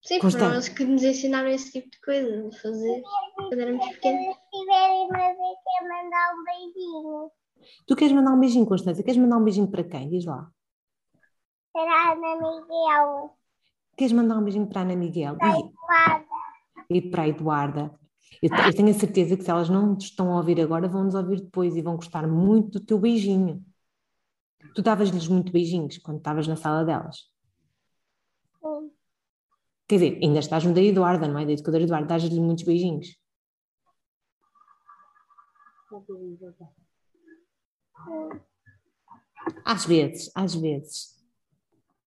Sim, 0.05 0.21
foram 0.21 0.53
eles 0.53 0.69
que 0.69 0.85
nos 0.85 1.03
ensinaram 1.03 1.49
esse 1.49 1.73
tipo 1.73 1.91
de 1.91 1.99
coisa, 2.03 2.49
a 2.49 2.53
fazer 2.61 3.03
quando 3.37 3.59
éramos 3.59 3.89
pequenos. 3.89 4.35
Se 4.35 4.59
tiverem 4.59 5.09
uma 5.09 5.19
vez, 5.19 5.59
quer 5.65 5.89
mandar 5.89 6.35
um 6.35 6.45
beijinho. 6.45 7.31
Tu 7.87 7.97
queres 7.97 8.13
mandar 8.13 8.33
um 8.33 8.41
beijinho, 8.41 8.67
Constância? 8.67 9.03
Queres 9.03 9.19
mandar 9.19 9.39
um 9.39 9.45
beijinho 9.45 9.67
para 9.67 9.83
quem? 9.83 10.11
Diz 10.11 10.27
lá. 10.27 10.51
Para 11.73 11.91
a 11.91 12.13
Ana 12.13 12.37
Miguel. 12.37 13.31
Queres 13.97 14.13
mandar 14.13 14.37
um 14.37 14.43
beijinho 14.43 14.67
para 14.67 14.81
a 14.81 14.85
Ana 14.85 14.97
Miguel? 14.97 15.37
Para 15.39 15.55
a 15.55 15.59
Eduarda. 15.59 16.27
E 16.91 17.01
para 17.01 17.23
a 17.23 17.29
Eduarda. 17.29 17.99
Eu, 18.43 18.51
eu 18.67 18.75
tenho 18.75 18.91
a 18.91 18.95
certeza 18.95 19.37
que 19.39 19.43
se 19.43 19.51
elas 19.51 19.71
não 19.71 19.97
te 19.97 20.09
estão 20.09 20.31
a 20.33 20.37
ouvir 20.37 20.61
agora, 20.61 20.87
vão 20.87 21.05
nos 21.05 21.15
ouvir 21.15 21.41
depois 21.41 21.75
e 21.77 21.83
vão 21.83 21.97
gostar 21.97 22.29
muito 22.29 22.79
do 22.79 22.85
teu 22.85 22.99
beijinho. 22.99 23.65
Tu 24.75 24.83
davas-lhes 24.83 25.29
muito 25.29 25.51
beijinhos 25.51 25.97
quando 25.97 26.19
estavas 26.19 26.47
na 26.47 26.57
sala 26.57 26.85
delas? 26.85 27.33
Quer 29.87 29.97
dizer, 29.97 30.19
ainda 30.23 30.39
estás 30.39 30.65
no 30.65 30.73
da 30.73 30.83
Eduarda, 30.83 31.29
não 31.29 31.39
é? 31.39 31.45
Da 31.45 31.53
educadora 31.53 31.85
Eduarda, 31.85 32.07
dás-lhe 32.07 32.41
muitos 32.41 32.65
beijinhos. 32.65 33.17
Às 39.65 39.85
vezes, 39.85 40.31
às 40.35 40.55
vezes. 40.55 41.15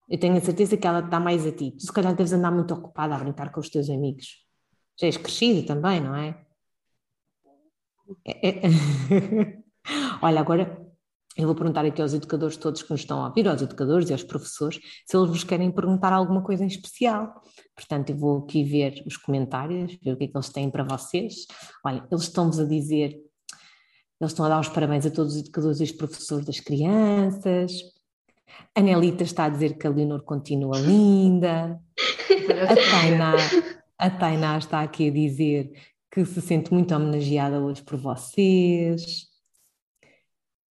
Eu 0.10 0.19
tenho 0.19 0.38
a 0.38 0.41
certeza 0.41 0.77
que 0.77 0.88
ela 0.88 1.00
está 1.00 1.19
mais 1.19 1.46
a 1.46 1.51
ti. 1.51 1.72
Tu 1.72 1.84
se 1.84 1.93
calhar 1.93 2.15
deves 2.15 2.34
andar 2.34 2.51
muito 2.51 2.74
ocupada 2.74 3.15
a 3.15 3.19
brincar 3.19 3.51
com 3.51 3.60
os 3.60 3.69
teus 3.69 3.89
amigos. 3.89 4.46
Já 5.00 5.07
és 5.07 5.17
crescido 5.17 5.65
também, 5.67 6.01
não 6.01 6.15
é? 6.15 6.46
é, 8.25 8.50
é... 8.50 8.62
Olha, 10.22 10.39
agora 10.39 10.87
eu 11.38 11.46
vou 11.46 11.56
perguntar 11.56 11.86
aqui 11.86 12.01
aos 12.01 12.13
educadores 12.13 12.58
todos 12.58 12.82
que 12.82 12.89
nos 12.89 13.01
estão 13.01 13.24
a 13.24 13.27
ouvir, 13.27 13.48
aos 13.48 13.62
educadores 13.62 14.10
e 14.10 14.13
aos 14.13 14.24
professores, 14.24 14.79
se 15.06 15.15
eles 15.15 15.29
vos 15.29 15.44
querem 15.44 15.72
perguntar 15.72 16.12
alguma 16.12 16.41
coisa 16.41 16.63
em 16.63 16.67
especial. 16.67 17.41
Portanto, 17.75 18.10
eu 18.10 18.17
vou 18.17 18.39
aqui 18.39 18.63
ver 18.63 19.03
os 19.06 19.17
comentários, 19.17 19.98
ver 20.03 20.13
o 20.13 20.17
que 20.17 20.24
é 20.24 20.27
que 20.27 20.36
eles 20.36 20.50
têm 20.50 20.70
para 20.72 20.84
vocês. 20.84 21.46
Olha, 21.86 22.03
eles 22.12 22.24
estão-vos 22.24 22.60
a 22.60 22.65
dizer, 22.65 23.12
eles 24.20 24.32
estão 24.32 24.46
a 24.46 24.50
dar 24.50 24.60
os 24.60 24.70
parabéns 24.70 25.06
a 25.06 25.12
todos 25.12 25.36
os 25.36 25.41
educadores 25.41 25.79
e 25.79 25.84
os 25.84 25.91
professores 25.91 26.46
das 26.46 26.60
crianças. 26.60 27.72
A 28.74 28.82
Nelita 28.82 29.24
está 29.24 29.46
a 29.46 29.50
dizer 29.50 29.77
que 29.77 29.86
a 29.86 29.91
Leonor 29.91 30.24
continua 30.24 30.79
linda. 30.79 31.79
A 32.67 32.75
Tainá, 32.75 33.36
a 33.98 34.10
Tainá 34.10 34.58
está 34.58 34.82
aqui 34.82 35.10
a 35.10 35.13
dizer 35.13 35.72
que 36.12 36.25
se 36.25 36.41
sente 36.41 36.74
muito 36.74 36.96
homenageada 36.96 37.60
hoje 37.60 37.84
por 37.84 37.98
vocês. 37.98 39.26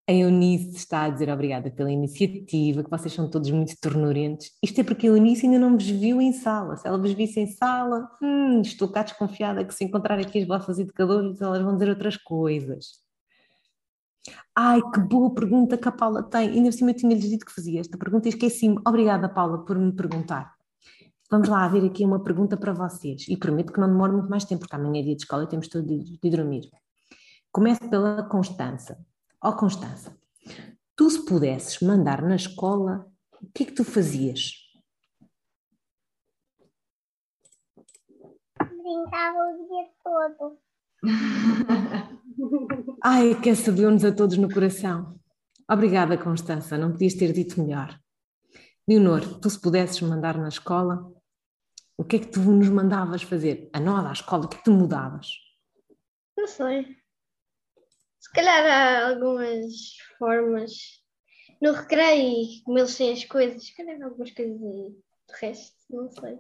A 0.08 0.12
Eunice 0.12 0.76
está 0.76 1.02
a 1.02 1.10
dizer 1.10 1.28
obrigada 1.30 1.68
pela 1.68 1.90
iniciativa, 1.90 2.84
que 2.84 2.90
vocês 2.90 3.12
são 3.12 3.28
todos 3.28 3.50
muito 3.50 3.75
tornurentos. 3.80 4.52
Isto 4.62 4.80
é 4.80 4.84
porque 4.84 5.08
a 5.08 5.10
Eunice 5.10 5.46
ainda 5.46 5.58
não 5.58 5.72
vos 5.72 5.88
viu 5.88 6.20
em 6.20 6.32
sala. 6.32 6.76
Se 6.76 6.86
ela 6.86 6.96
vos 6.96 7.12
visse 7.12 7.40
em 7.40 7.48
sala, 7.48 8.08
hum, 8.22 8.60
estou 8.60 8.88
cá 8.88 9.02
desconfiada 9.02 9.64
que 9.64 9.75
se 9.75 9.84
encontrar 9.84 10.16
aqui 10.20 10.38
as 10.38 10.46
vossas 10.46 10.78
educadoras, 10.78 11.40
elas 11.40 11.60
vão 11.60 11.72
dizer 11.75 11.88
outras 11.88 12.16
coisas. 12.16 13.04
Ai, 14.54 14.80
que 14.92 15.00
boa 15.00 15.34
pergunta 15.34 15.76
que 15.76 15.88
a 15.88 15.92
Paula 15.92 16.22
tem. 16.22 16.50
Ainda 16.50 16.70
cima 16.70 16.92
eu 16.92 16.94
tinha-lhes 16.94 17.28
dito 17.28 17.44
que 17.44 17.52
fazia 17.52 17.80
esta 17.80 17.98
pergunta 17.98 18.28
e 18.28 18.30
esqueci-me. 18.30 18.78
Obrigada, 18.86 19.28
Paula, 19.28 19.64
por 19.64 19.76
me 19.76 19.92
perguntar. 19.92 20.54
vamos 21.28 21.48
lá 21.48 21.66
ver 21.66 21.84
aqui 21.84 22.04
uma 22.04 22.22
pergunta 22.22 22.56
para 22.56 22.72
vocês. 22.72 23.26
E 23.28 23.36
prometo 23.36 23.72
que 23.72 23.80
não 23.80 23.88
demora 23.88 24.12
muito 24.12 24.30
mais 24.30 24.44
tempo, 24.44 24.60
porque 24.60 24.76
amanhã 24.76 25.00
é 25.00 25.04
dia 25.04 25.16
de 25.16 25.22
escola 25.22 25.44
e 25.44 25.48
temos 25.48 25.68
todo 25.68 25.84
de, 25.84 26.18
de 26.18 26.30
dormir. 26.30 26.70
Começo 27.50 27.88
pela 27.90 28.22
Constança. 28.22 28.96
Ó 29.46 29.50
oh, 29.50 29.56
Constança, 29.56 30.12
tu 30.96 31.08
se 31.08 31.24
pudesses 31.24 31.78
mandar 31.80 32.20
na 32.20 32.34
escola, 32.34 33.08
o 33.40 33.46
que 33.54 33.62
é 33.62 33.66
que 33.66 33.74
tu 33.74 33.84
fazias? 33.84 34.54
Brincava 38.58 39.38
o 39.38 39.68
dia 39.68 39.88
todo. 40.02 40.58
Ai, 43.04 43.40
que 43.40 43.54
sabeu-nos 43.54 44.04
a 44.04 44.10
todos 44.10 44.36
no 44.36 44.52
coração. 44.52 45.16
Obrigada, 45.70 46.18
Constança, 46.18 46.76
não 46.76 46.90
podias 46.90 47.14
ter 47.14 47.32
dito 47.32 47.62
melhor. 47.62 47.96
Leonor, 48.88 49.38
tu 49.38 49.48
se 49.48 49.60
pudesses 49.60 50.00
mandar 50.00 50.36
na 50.36 50.48
escola, 50.48 51.08
o 51.96 52.02
que 52.04 52.16
é 52.16 52.18
que 52.18 52.32
tu 52.32 52.40
nos 52.40 52.68
mandavas 52.68 53.22
fazer? 53.22 53.70
A 53.72 53.78
nós, 53.78 54.04
à 54.06 54.12
escola, 54.12 54.46
o 54.46 54.48
que 54.48 54.56
é 54.56 54.58
que 54.58 54.64
tu 54.64 54.72
mudavas? 54.72 55.28
Não 56.36 56.48
sei. 56.48 57.05
Se 58.26 58.33
calhar 58.33 58.66
há 58.66 59.09
algumas 59.11 59.73
formas. 60.18 60.73
No 61.62 61.73
recreio, 61.73 62.62
como 62.64 62.78
eles 62.78 62.97
têm 62.97 63.12
as 63.12 63.25
coisas, 63.25 63.64
se 63.64 63.75
calhar 63.75 64.02
algumas 64.02 64.30
coisas 64.33 64.61
aí. 64.62 64.95
De 65.28 65.40
resto, 65.40 65.76
não 65.88 66.11
sei. 66.11 66.38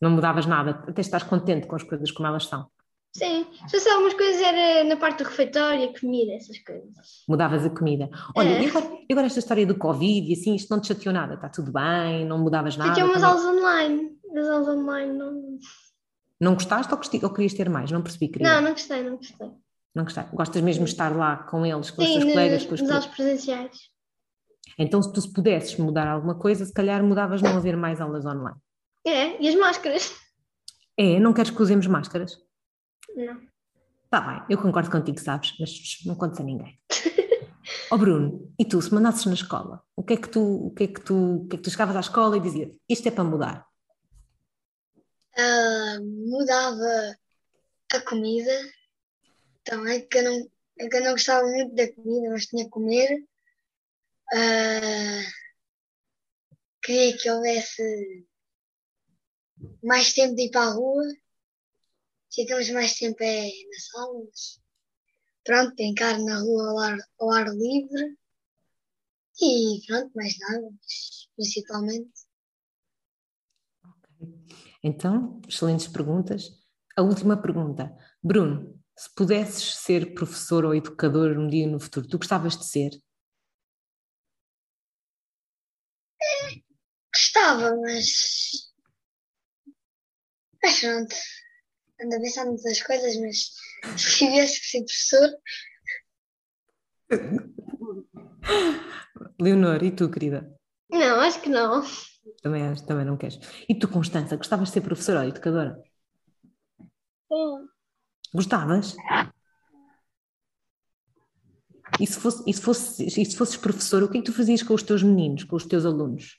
Não 0.00 0.10
mudavas 0.10 0.46
nada, 0.46 0.82
até 0.86 1.00
estás 1.00 1.22
contente 1.22 1.66
com 1.66 1.76
as 1.76 1.82
coisas 1.82 2.10
como 2.10 2.26
elas 2.26 2.46
são. 2.46 2.68
Sim, 3.12 3.46
se 3.66 3.76
fosse 3.76 3.88
algumas 3.88 4.14
coisas 4.14 4.40
era 4.40 4.84
na 4.84 4.96
parte 4.96 5.22
do 5.22 5.28
refeitório, 5.28 5.92
comida, 5.98 6.32
essas 6.32 6.58
coisas. 6.58 7.24
Mudavas 7.28 7.64
a 7.64 7.70
comida. 7.70 8.08
Olha, 8.36 8.50
é. 8.50 8.62
e, 8.62 8.68
agora, 8.68 8.86
e, 8.86 9.12
agora, 9.12 9.26
esta 9.26 9.40
história 9.40 9.66
do 9.66 9.76
Covid 9.76 10.30
e 10.30 10.32
assim, 10.32 10.54
isto 10.54 10.70
não 10.70 10.80
te 10.80 10.88
chateou 10.88 11.12
nada? 11.12 11.34
Está 11.34 11.48
tudo 11.48 11.72
bem? 11.72 12.24
Não 12.24 12.38
mudavas 12.38 12.76
nada? 12.76 12.94
Tinha 12.94 13.06
umas 13.06 13.22
aulas 13.22 13.44
online. 13.44 14.16
As 14.36 14.48
aulas 14.48 14.68
online 14.68 15.12
não. 15.12 15.58
Não 16.40 16.54
gostaste 16.54 16.92
ou, 16.92 17.00
ou 17.22 17.34
querias 17.34 17.54
ter 17.54 17.68
mais? 17.68 17.90
Não 17.90 18.02
percebi, 18.02 18.28
querida. 18.28 18.54
Não, 18.54 18.62
não 18.62 18.70
gostei, 18.70 19.02
não 19.02 19.16
gostei. 19.16 19.50
Não 19.94 20.04
gostei. 20.04 20.24
Gostas 20.32 20.62
mesmo 20.62 20.84
de 20.84 20.90
estar 20.90 21.14
lá 21.14 21.36
com 21.36 21.66
eles, 21.66 21.90
com 21.90 22.02
Sim, 22.02 22.08
os 22.08 22.12
teus 22.14 22.24
nos, 22.24 22.32
colegas? 22.32 22.66
Com 22.66 22.74
os 22.74 22.80
nos 22.80 22.90
aulas 22.90 23.06
presenciais. 23.06 23.90
Então, 24.78 25.02
se 25.02 25.12
tu 25.12 25.20
se 25.20 25.32
pudesses 25.32 25.76
mudar 25.76 26.08
alguma 26.08 26.34
coisa, 26.34 26.64
se 26.64 26.72
calhar 26.72 27.02
mudavas 27.02 27.42
não 27.42 27.56
haver 27.56 27.76
mais 27.76 28.00
aulas 28.00 28.24
online. 28.24 28.56
É, 29.06 29.42
e 29.42 29.48
as 29.48 29.54
máscaras? 29.54 30.14
É, 30.96 31.18
não 31.18 31.32
queres 31.32 31.50
que 31.50 31.62
usemos 31.62 31.86
máscaras? 31.86 32.38
Não. 33.14 33.40
Está 34.04 34.20
bem, 34.20 34.42
eu 34.48 34.58
concordo 34.58 34.90
contigo, 34.90 35.20
sabes, 35.20 35.54
mas 35.60 35.70
não 36.04 36.14
contes 36.14 36.40
a 36.40 36.42
ninguém. 36.42 36.78
Ó 37.90 37.94
oh 37.94 37.98
Bruno, 37.98 38.52
e 38.58 38.64
tu, 38.64 38.80
se 38.80 38.92
mandasses 38.92 39.24
na 39.26 39.34
escola, 39.34 39.82
o 39.94 40.02
que 40.02 40.14
é 40.14 40.16
que 40.16 40.28
tu, 40.28 40.40
o 40.40 40.70
que 40.72 40.84
é 40.84 40.86
que 40.88 41.00
tu, 41.00 41.44
o 41.44 41.48
que 41.48 41.56
é 41.56 41.58
que 41.58 41.62
tu 41.62 41.70
chegavas 41.70 41.96
à 41.96 42.00
escola 42.00 42.36
e 42.36 42.40
dizias, 42.40 42.76
isto 42.88 43.06
é 43.06 43.10
para 43.10 43.24
mudar? 43.24 43.66
Uh, 45.38 46.02
mudava 46.28 47.18
a 47.92 48.00
comida 48.00 48.52
também, 49.64 50.06
que 50.08 50.18
eu, 50.18 50.24
não, 50.24 50.50
que 50.88 50.96
eu 50.96 51.04
não 51.04 51.12
gostava 51.12 51.46
muito 51.46 51.74
da 51.74 51.92
comida, 51.92 52.30
mas 52.30 52.46
tinha 52.46 52.64
que 52.64 52.70
comer. 52.70 53.24
Uh, 54.32 55.22
queria 56.82 57.16
que 57.16 57.30
houvesse 57.30 58.26
mais 59.82 60.12
tempo 60.12 60.34
de 60.34 60.46
ir 60.46 60.50
para 60.50 60.68
a 60.68 60.72
rua 60.72 61.04
ficamos 62.32 62.70
mais 62.70 62.96
tempo 62.98 63.22
é 63.22 63.44
nas 63.44 63.94
aulas. 63.94 64.60
Pronto, 65.44 65.74
brincar 65.74 66.18
na 66.18 66.38
rua 66.40 66.70
ao 66.70 66.78
ar, 66.78 66.98
ao 67.18 67.32
ar 67.32 67.48
livre. 67.48 68.16
E 69.40 69.80
pronto, 69.86 70.12
mais 70.14 70.38
nada, 70.38 70.68
principalmente. 71.36 72.12
Ok. 73.84 74.69
Então, 74.82 75.40
excelentes 75.48 75.88
perguntas. 75.88 76.50
A 76.96 77.02
última 77.02 77.40
pergunta. 77.40 77.94
Bruno, 78.22 78.78
se 78.96 79.14
pudesses 79.14 79.76
ser 79.76 80.14
professor 80.14 80.64
ou 80.64 80.74
educador 80.74 81.38
um 81.38 81.48
dia 81.48 81.66
no 81.66 81.80
futuro, 81.80 82.08
tu 82.08 82.18
gostavas 82.18 82.56
de 82.56 82.66
ser? 82.66 82.90
Gostava, 87.12 87.76
mas. 87.76 88.70
Mas 90.62 90.80
pronto 90.80 91.14
ando 92.02 92.16
a 92.16 92.20
pensar 92.20 92.46
muitas 92.46 92.82
coisas, 92.82 93.16
mas 93.16 93.50
se 93.98 94.18
tivesse 94.18 94.60
que 94.60 94.66
ser 94.66 94.84
professor. 94.84 95.30
Leonor, 99.40 99.82
e 99.82 99.90
tu, 99.90 100.10
querida? 100.10 100.54
Não, 100.90 101.20
acho 101.20 101.40
que 101.40 101.48
não. 101.48 101.82
Também, 102.42 102.74
também 102.86 103.04
não 103.04 103.16
queres. 103.16 103.38
E 103.68 103.74
tu, 103.74 103.88
Constança, 103.88 104.36
gostavas 104.36 104.68
de 104.68 104.74
ser 104.74 104.80
professora 104.80 105.20
ou 105.20 105.28
educadora? 105.28 105.82
Sim. 107.28 107.68
Gostavas? 108.34 108.96
E 112.00 112.06
se, 112.06 112.18
fosse, 112.18 112.42
e, 112.46 112.52
se 112.54 112.60
fosse, 112.62 113.04
e 113.04 113.24
se 113.26 113.36
fosses 113.36 113.56
professor, 113.56 114.02
o 114.02 114.10
que 114.10 114.18
é 114.18 114.20
que 114.20 114.26
tu 114.26 114.32
fazias 114.32 114.62
com 114.62 114.74
os 114.74 114.82
teus 114.82 115.02
meninos, 115.02 115.44
com 115.44 115.56
os 115.56 115.66
teus 115.66 115.84
alunos? 115.84 116.38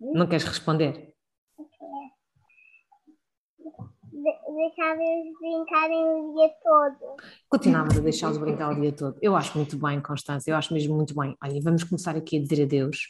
Não 0.00 0.28
queres 0.28 0.44
responder? 0.44 1.15
Deixava-os 4.56 5.38
brincarem 5.38 6.04
o 6.04 6.34
dia 6.34 6.50
todo. 6.62 7.16
Continuávamos 7.46 7.98
a 7.98 8.00
deixá-los 8.00 8.38
brincar 8.38 8.72
o 8.72 8.80
dia 8.80 8.90
todo. 8.90 9.18
Eu 9.20 9.36
acho 9.36 9.56
muito 9.56 9.76
bem, 9.76 10.00
Constância, 10.00 10.50
eu 10.50 10.56
acho 10.56 10.72
mesmo 10.72 10.96
muito 10.96 11.14
bem. 11.14 11.36
Olha, 11.42 11.60
vamos 11.62 11.84
começar 11.84 12.16
aqui 12.16 12.38
a 12.38 12.42
dizer 12.42 12.62
adeus. 12.62 13.06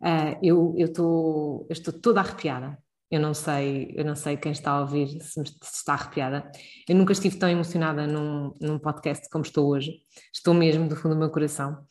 Uh, 0.00 0.38
eu, 0.42 0.74
eu, 0.78 0.90
tô, 0.90 1.66
eu 1.68 1.72
estou 1.72 1.92
toda 1.92 2.20
arrepiada. 2.20 2.78
Eu 3.10 3.20
não 3.20 3.34
sei, 3.34 3.92
eu 3.94 4.04
não 4.06 4.16
sei 4.16 4.38
quem 4.38 4.52
está 4.52 4.72
a 4.72 4.80
ouvir 4.80 5.20
se, 5.20 5.42
está 5.42 5.92
arrepiada. 5.92 6.50
Eu 6.88 6.96
nunca 6.96 7.12
estive 7.12 7.36
tão 7.36 7.48
emocionada 7.48 8.06
num, 8.06 8.54
num 8.58 8.78
podcast 8.78 9.28
como 9.28 9.44
estou 9.44 9.68
hoje. 9.68 10.00
Estou 10.32 10.54
mesmo 10.54 10.88
do 10.88 10.96
fundo 10.96 11.14
do 11.14 11.18
meu 11.18 11.30
coração. 11.30 11.84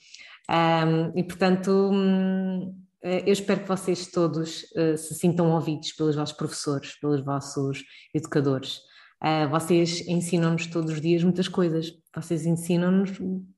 Um, 0.49 1.17
e 1.17 1.23
portanto, 1.23 1.71
hum, 1.93 2.82
eu 3.03 3.33
espero 3.33 3.61
que 3.61 3.67
vocês 3.67 4.07
todos 4.07 4.63
uh, 4.77 4.97
se 4.97 5.13
sintam 5.15 5.51
ouvidos 5.51 5.91
pelos 5.91 6.15
vossos 6.15 6.35
professores, 6.35 6.97
pelos 6.99 7.23
vossos 7.23 7.83
educadores. 8.13 8.79
Uh, 9.21 9.49
vocês 9.49 10.07
ensinam-nos 10.07 10.67
todos 10.67 10.93
os 10.93 11.01
dias 11.01 11.21
muitas 11.21 11.49
coisas. 11.49 11.93
Vocês 12.15 12.45
ensinam-nos, 12.45 13.11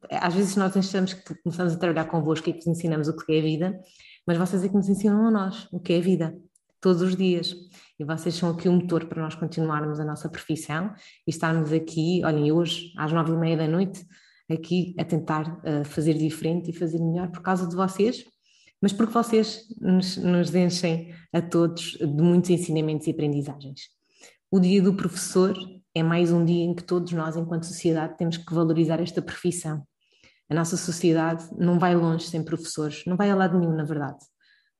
às 0.09 0.33
vezes 0.33 0.55
nós 0.55 0.75
achamos 0.75 1.13
que 1.13 1.35
começamos 1.43 1.73
a 1.73 1.77
trabalhar 1.77 2.05
convosco 2.05 2.49
e 2.49 2.53
que 2.53 2.59
vos 2.59 2.67
ensinamos 2.67 3.07
o 3.07 3.15
que 3.15 3.33
é 3.33 3.39
a 3.39 3.41
vida, 3.43 3.79
mas 4.25 4.37
vocês 4.37 4.63
é 4.63 4.67
que 4.67 4.75
nos 4.75 4.89
ensinam 4.89 5.27
a 5.27 5.31
nós 5.31 5.67
o 5.71 5.79
que 5.79 5.93
é 5.93 5.97
a 5.97 6.01
vida, 6.01 6.35
todos 6.81 7.03
os 7.03 7.15
dias. 7.15 7.55
E 7.99 8.03
vocês 8.03 8.33
são 8.33 8.49
aqui 8.49 8.67
o 8.67 8.73
motor 8.73 9.05
para 9.05 9.21
nós 9.21 9.35
continuarmos 9.35 9.99
a 9.99 10.05
nossa 10.05 10.27
profissão 10.27 10.91
e 11.27 11.29
estarmos 11.29 11.71
aqui, 11.71 12.21
olhem, 12.25 12.51
hoje, 12.51 12.91
às 12.97 13.11
nove 13.11 13.31
e 13.31 13.37
meia 13.37 13.57
da 13.57 13.67
noite, 13.67 14.03
aqui 14.49 14.95
a 14.97 15.05
tentar 15.05 15.59
uh, 15.63 15.85
fazer 15.85 16.15
diferente 16.15 16.71
e 16.71 16.73
fazer 16.73 16.99
melhor 16.99 17.29
por 17.29 17.41
causa 17.41 17.67
de 17.67 17.75
vocês 17.75 18.25
mas 18.81 18.93
porque 18.93 19.13
vocês 19.13 19.65
nos, 19.79 20.17
nos 20.17 20.53
enchem 20.53 21.13
a 21.33 21.41
todos 21.41 21.97
de 21.97 22.05
muitos 22.05 22.49
ensinamentos 22.49 23.07
e 23.07 23.11
aprendizagens. 23.11 23.89
O 24.51 24.59
dia 24.59 24.81
do 24.81 24.95
professor 24.95 25.55
é 25.93 26.03
mais 26.03 26.31
um 26.31 26.43
dia 26.43 26.63
em 26.63 26.73
que 26.73 26.83
todos 26.83 27.11
nós, 27.13 27.35
enquanto 27.35 27.65
sociedade, 27.65 28.17
temos 28.17 28.37
que 28.37 28.53
valorizar 28.53 29.01
esta 29.01 29.21
profissão. 29.21 29.85
A 30.49 30.53
nossa 30.53 30.77
sociedade 30.77 31.47
não 31.57 31.79
vai 31.79 31.95
longe 31.95 32.27
sem 32.27 32.43
professores, 32.43 33.03
não 33.07 33.17
vai 33.17 33.31
a 33.31 33.35
lado 33.35 33.57
nenhum, 33.57 33.75
na 33.75 33.83
verdade, 33.83 34.19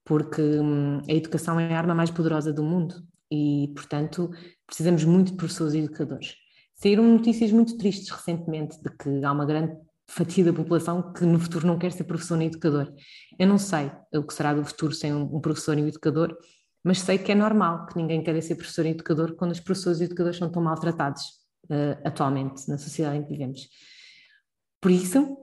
porque 0.04 0.42
hum, 0.42 1.02
a 1.10 1.12
educação 1.12 1.60
é 1.60 1.74
a 1.74 1.78
arma 1.78 1.96
mais 1.96 2.12
poderosa 2.12 2.54
do 2.54 2.64
mundo 2.64 2.96
e, 3.32 3.72
portanto, 3.76 4.30
precisamos 4.68 5.04
muito 5.04 5.32
de 5.32 5.38
professores 5.38 5.74
e 5.74 5.80
educadores. 5.80 6.36
Saíram 6.76 7.04
notícias 7.04 7.52
muito 7.52 7.78
tristes 7.78 8.10
recentemente 8.10 8.78
de 8.82 8.90
que 8.96 9.24
há 9.24 9.32
uma 9.32 9.46
grande 9.46 9.76
fatia 10.08 10.44
da 10.44 10.54
população 10.54 11.14
que 11.14 11.26
no 11.26 11.40
futuro 11.40 11.66
não 11.66 11.78
quer 11.78 11.92
ser 11.92 12.04
professor 12.04 12.38
nem 12.38 12.48
educador. 12.48 12.94
Eu 13.40 13.48
não 13.48 13.58
sei 13.58 13.92
o 14.14 14.24
que 14.24 14.34
será 14.34 14.54
do 14.54 14.64
futuro 14.64 14.94
sem 14.94 15.14
um 15.14 15.40
professor 15.40 15.78
e 15.78 15.84
um 15.84 15.88
educador, 15.88 16.38
mas 16.84 17.00
sei 17.00 17.18
que 17.18 17.32
é 17.32 17.36
normal 17.36 17.88
que 17.88 17.98
ninguém 17.98 18.24
queira 18.24 18.42
ser 18.42 18.56
professor 18.56 18.86
e 18.86 18.90
educador 18.90 19.36
quando 19.36 19.52
os 19.52 19.60
professores 19.60 20.00
e 20.00 20.04
educadores 20.04 20.38
são 20.38 20.52
tão 20.52 20.62
maltratados 20.62 21.24
uh, 21.66 22.00
atualmente 22.06 22.70
na 22.70 22.78
sociedade 22.78 23.18
em 23.18 23.24
que 23.24 23.30
vivemos. 23.30 23.68
Por 24.80 24.92
isso, 24.92 25.36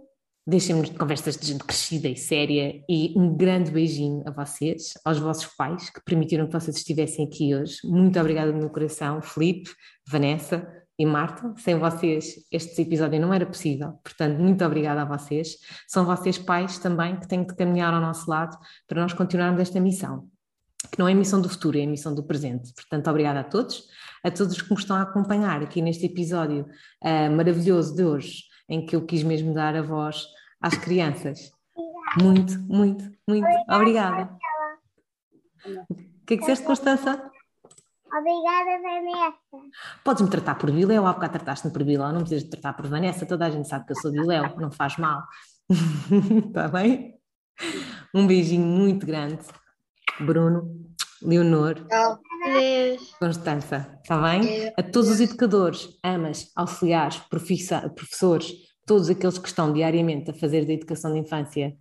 deixem-nos 0.47 0.91
de 0.91 0.97
conversas 0.97 1.37
de 1.37 1.47
gente 1.47 1.65
crescida 1.65 2.09
e 2.09 2.17
séria 2.17 2.81
e 2.89 3.13
um 3.17 3.37
grande 3.37 3.73
beijinho 3.73 4.23
a 4.25 4.31
vocês, 4.31 4.93
aos 5.05 5.19
vossos 5.19 5.47
pais 5.57 5.91
que 5.91 6.01
permitiram 6.05 6.47
que 6.47 6.53
vocês 6.53 6.77
estivessem 6.77 7.27
aqui 7.27 7.55
hoje. 7.55 7.79
Muito 7.85 8.19
obrigada 8.21 8.53
do 8.53 8.59
meu 8.59 8.71
coração, 8.71 9.21
Felipe, 9.21 9.71
Vanessa, 10.09 10.65
e 11.03 11.07
Marta. 11.07 11.53
Sem 11.59 11.77
vocês, 11.77 12.47
este 12.51 12.83
episódio 12.83 13.21
não 13.21 13.35
era 13.35 13.45
possível. 13.45 13.95
Portanto, 14.05 14.39
muito 14.39 14.65
obrigada 14.65 15.03
a 15.03 15.05
vocês. 15.05 15.57
São 15.89 16.05
vocês, 16.05 16.39
pais, 16.39 16.79
também, 16.79 17.19
que 17.19 17.27
têm 17.27 17.45
de 17.45 17.55
caminhar 17.57 17.93
ao 17.93 18.01
nosso 18.01 18.31
lado 18.31 18.57
para 18.87 19.03
nós 19.03 19.13
continuarmos 19.13 19.61
esta 19.61 19.81
missão. 19.81 20.29
Que 20.93 21.01
não 21.01 21.09
é 21.09 21.13
a 21.13 21.15
missão 21.15 21.41
do 21.41 21.49
futuro, 21.49 21.77
é 21.77 21.83
a 21.83 21.89
missão 21.89 22.15
do 22.15 22.23
presente. 22.23 22.73
Portanto, 22.73 23.11
obrigada 23.11 23.41
a 23.41 23.45
todos, 23.45 23.85
a 24.23 24.31
todos 24.31 24.63
que 24.63 24.71
me 24.71 24.79
estão 24.79 24.95
a 24.95 25.03
acompanhar 25.03 25.61
aqui 25.61 25.83
neste 25.83 26.07
episódio 26.07 26.67
uh, 27.03 27.37
maravilhoso 27.37 27.97
de 27.97 28.05
hoje, 28.05 28.45
em 28.69 28.87
que 28.87 28.95
eu 28.95 29.05
quis 29.05 29.25
mesmo 29.25 29.53
dar 29.53 29.75
a 29.75 29.83
voz 29.83 30.25
às 30.61 30.77
crianças. 30.77 31.51
Muito, 32.23 32.61
muito, 32.61 33.11
muito. 33.27 33.49
Obrigada. 33.69 34.31
O 35.67 35.95
que 36.27 36.35
é 36.35 36.37
que 36.37 36.39
disseste, 36.39 36.65
Constança? 36.65 37.32
Obrigada, 38.13 38.83
Vanessa. 38.83 39.73
Podes-me 40.05 40.29
tratar 40.29 40.57
por 40.57 40.71
Viléu, 40.71 41.07
há 41.07 41.13
bocado 41.15 41.33
trataste-me 41.33 41.73
por 41.73 41.83
Viléu, 41.83 42.13
não 42.13 42.21
precisas 42.21 42.45
de 42.45 42.51
tratar 42.51 42.75
por 42.75 42.87
Vanessa, 42.87 43.25
toda 43.25 43.47
a 43.47 43.51
gente 43.51 43.67
sabe 43.67 43.87
que 43.87 43.93
eu 43.93 43.97
sou 43.97 44.13
Viléu, 44.13 44.55
não 44.59 44.71
faz 44.71 44.99
mal. 44.99 45.23
Está 46.47 46.69
bem? 46.69 47.15
Um 48.15 48.27
beijinho 48.27 48.67
muito 48.67 49.07
grande, 49.07 49.39
Bruno, 50.21 50.93
Leonor. 51.23 51.87
Adeus. 51.91 53.15
Constança, 53.19 53.99
está 54.03 54.21
bem? 54.21 54.73
A 54.77 54.83
todos 54.83 55.09
os 55.09 55.21
educadores, 55.21 55.89
amas, 56.05 56.51
auxiliares, 56.55 57.17
professores, 57.31 58.53
todos 58.87 59.09
aqueles 59.09 59.39
que 59.39 59.49
estão 59.49 59.73
diariamente 59.73 60.31
a 60.31 60.35
fazer 60.35 60.67
da 60.67 60.73
educação 60.75 61.15
de 61.15 61.21
infância 61.21 61.75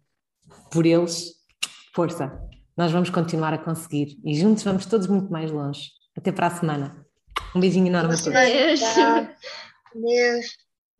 por 0.71 0.85
eles, 0.85 1.33
força, 1.93 2.31
nós 2.77 2.91
vamos 2.91 3.09
continuar 3.09 3.53
a 3.53 3.57
conseguir 3.57 4.17
e 4.23 4.33
juntos 4.33 4.63
vamos 4.63 4.85
todos 4.85 5.07
muito 5.07 5.29
mais 5.29 5.51
longe. 5.51 6.00
Até 6.21 6.31
para 6.31 6.47
a 6.47 6.51
semana. 6.51 7.05
Um 7.55 7.59
beijinho 7.59 7.87
enorme 7.87 8.13
a 8.13 8.17
todos. 8.17 8.35
Adeus. 8.35 8.81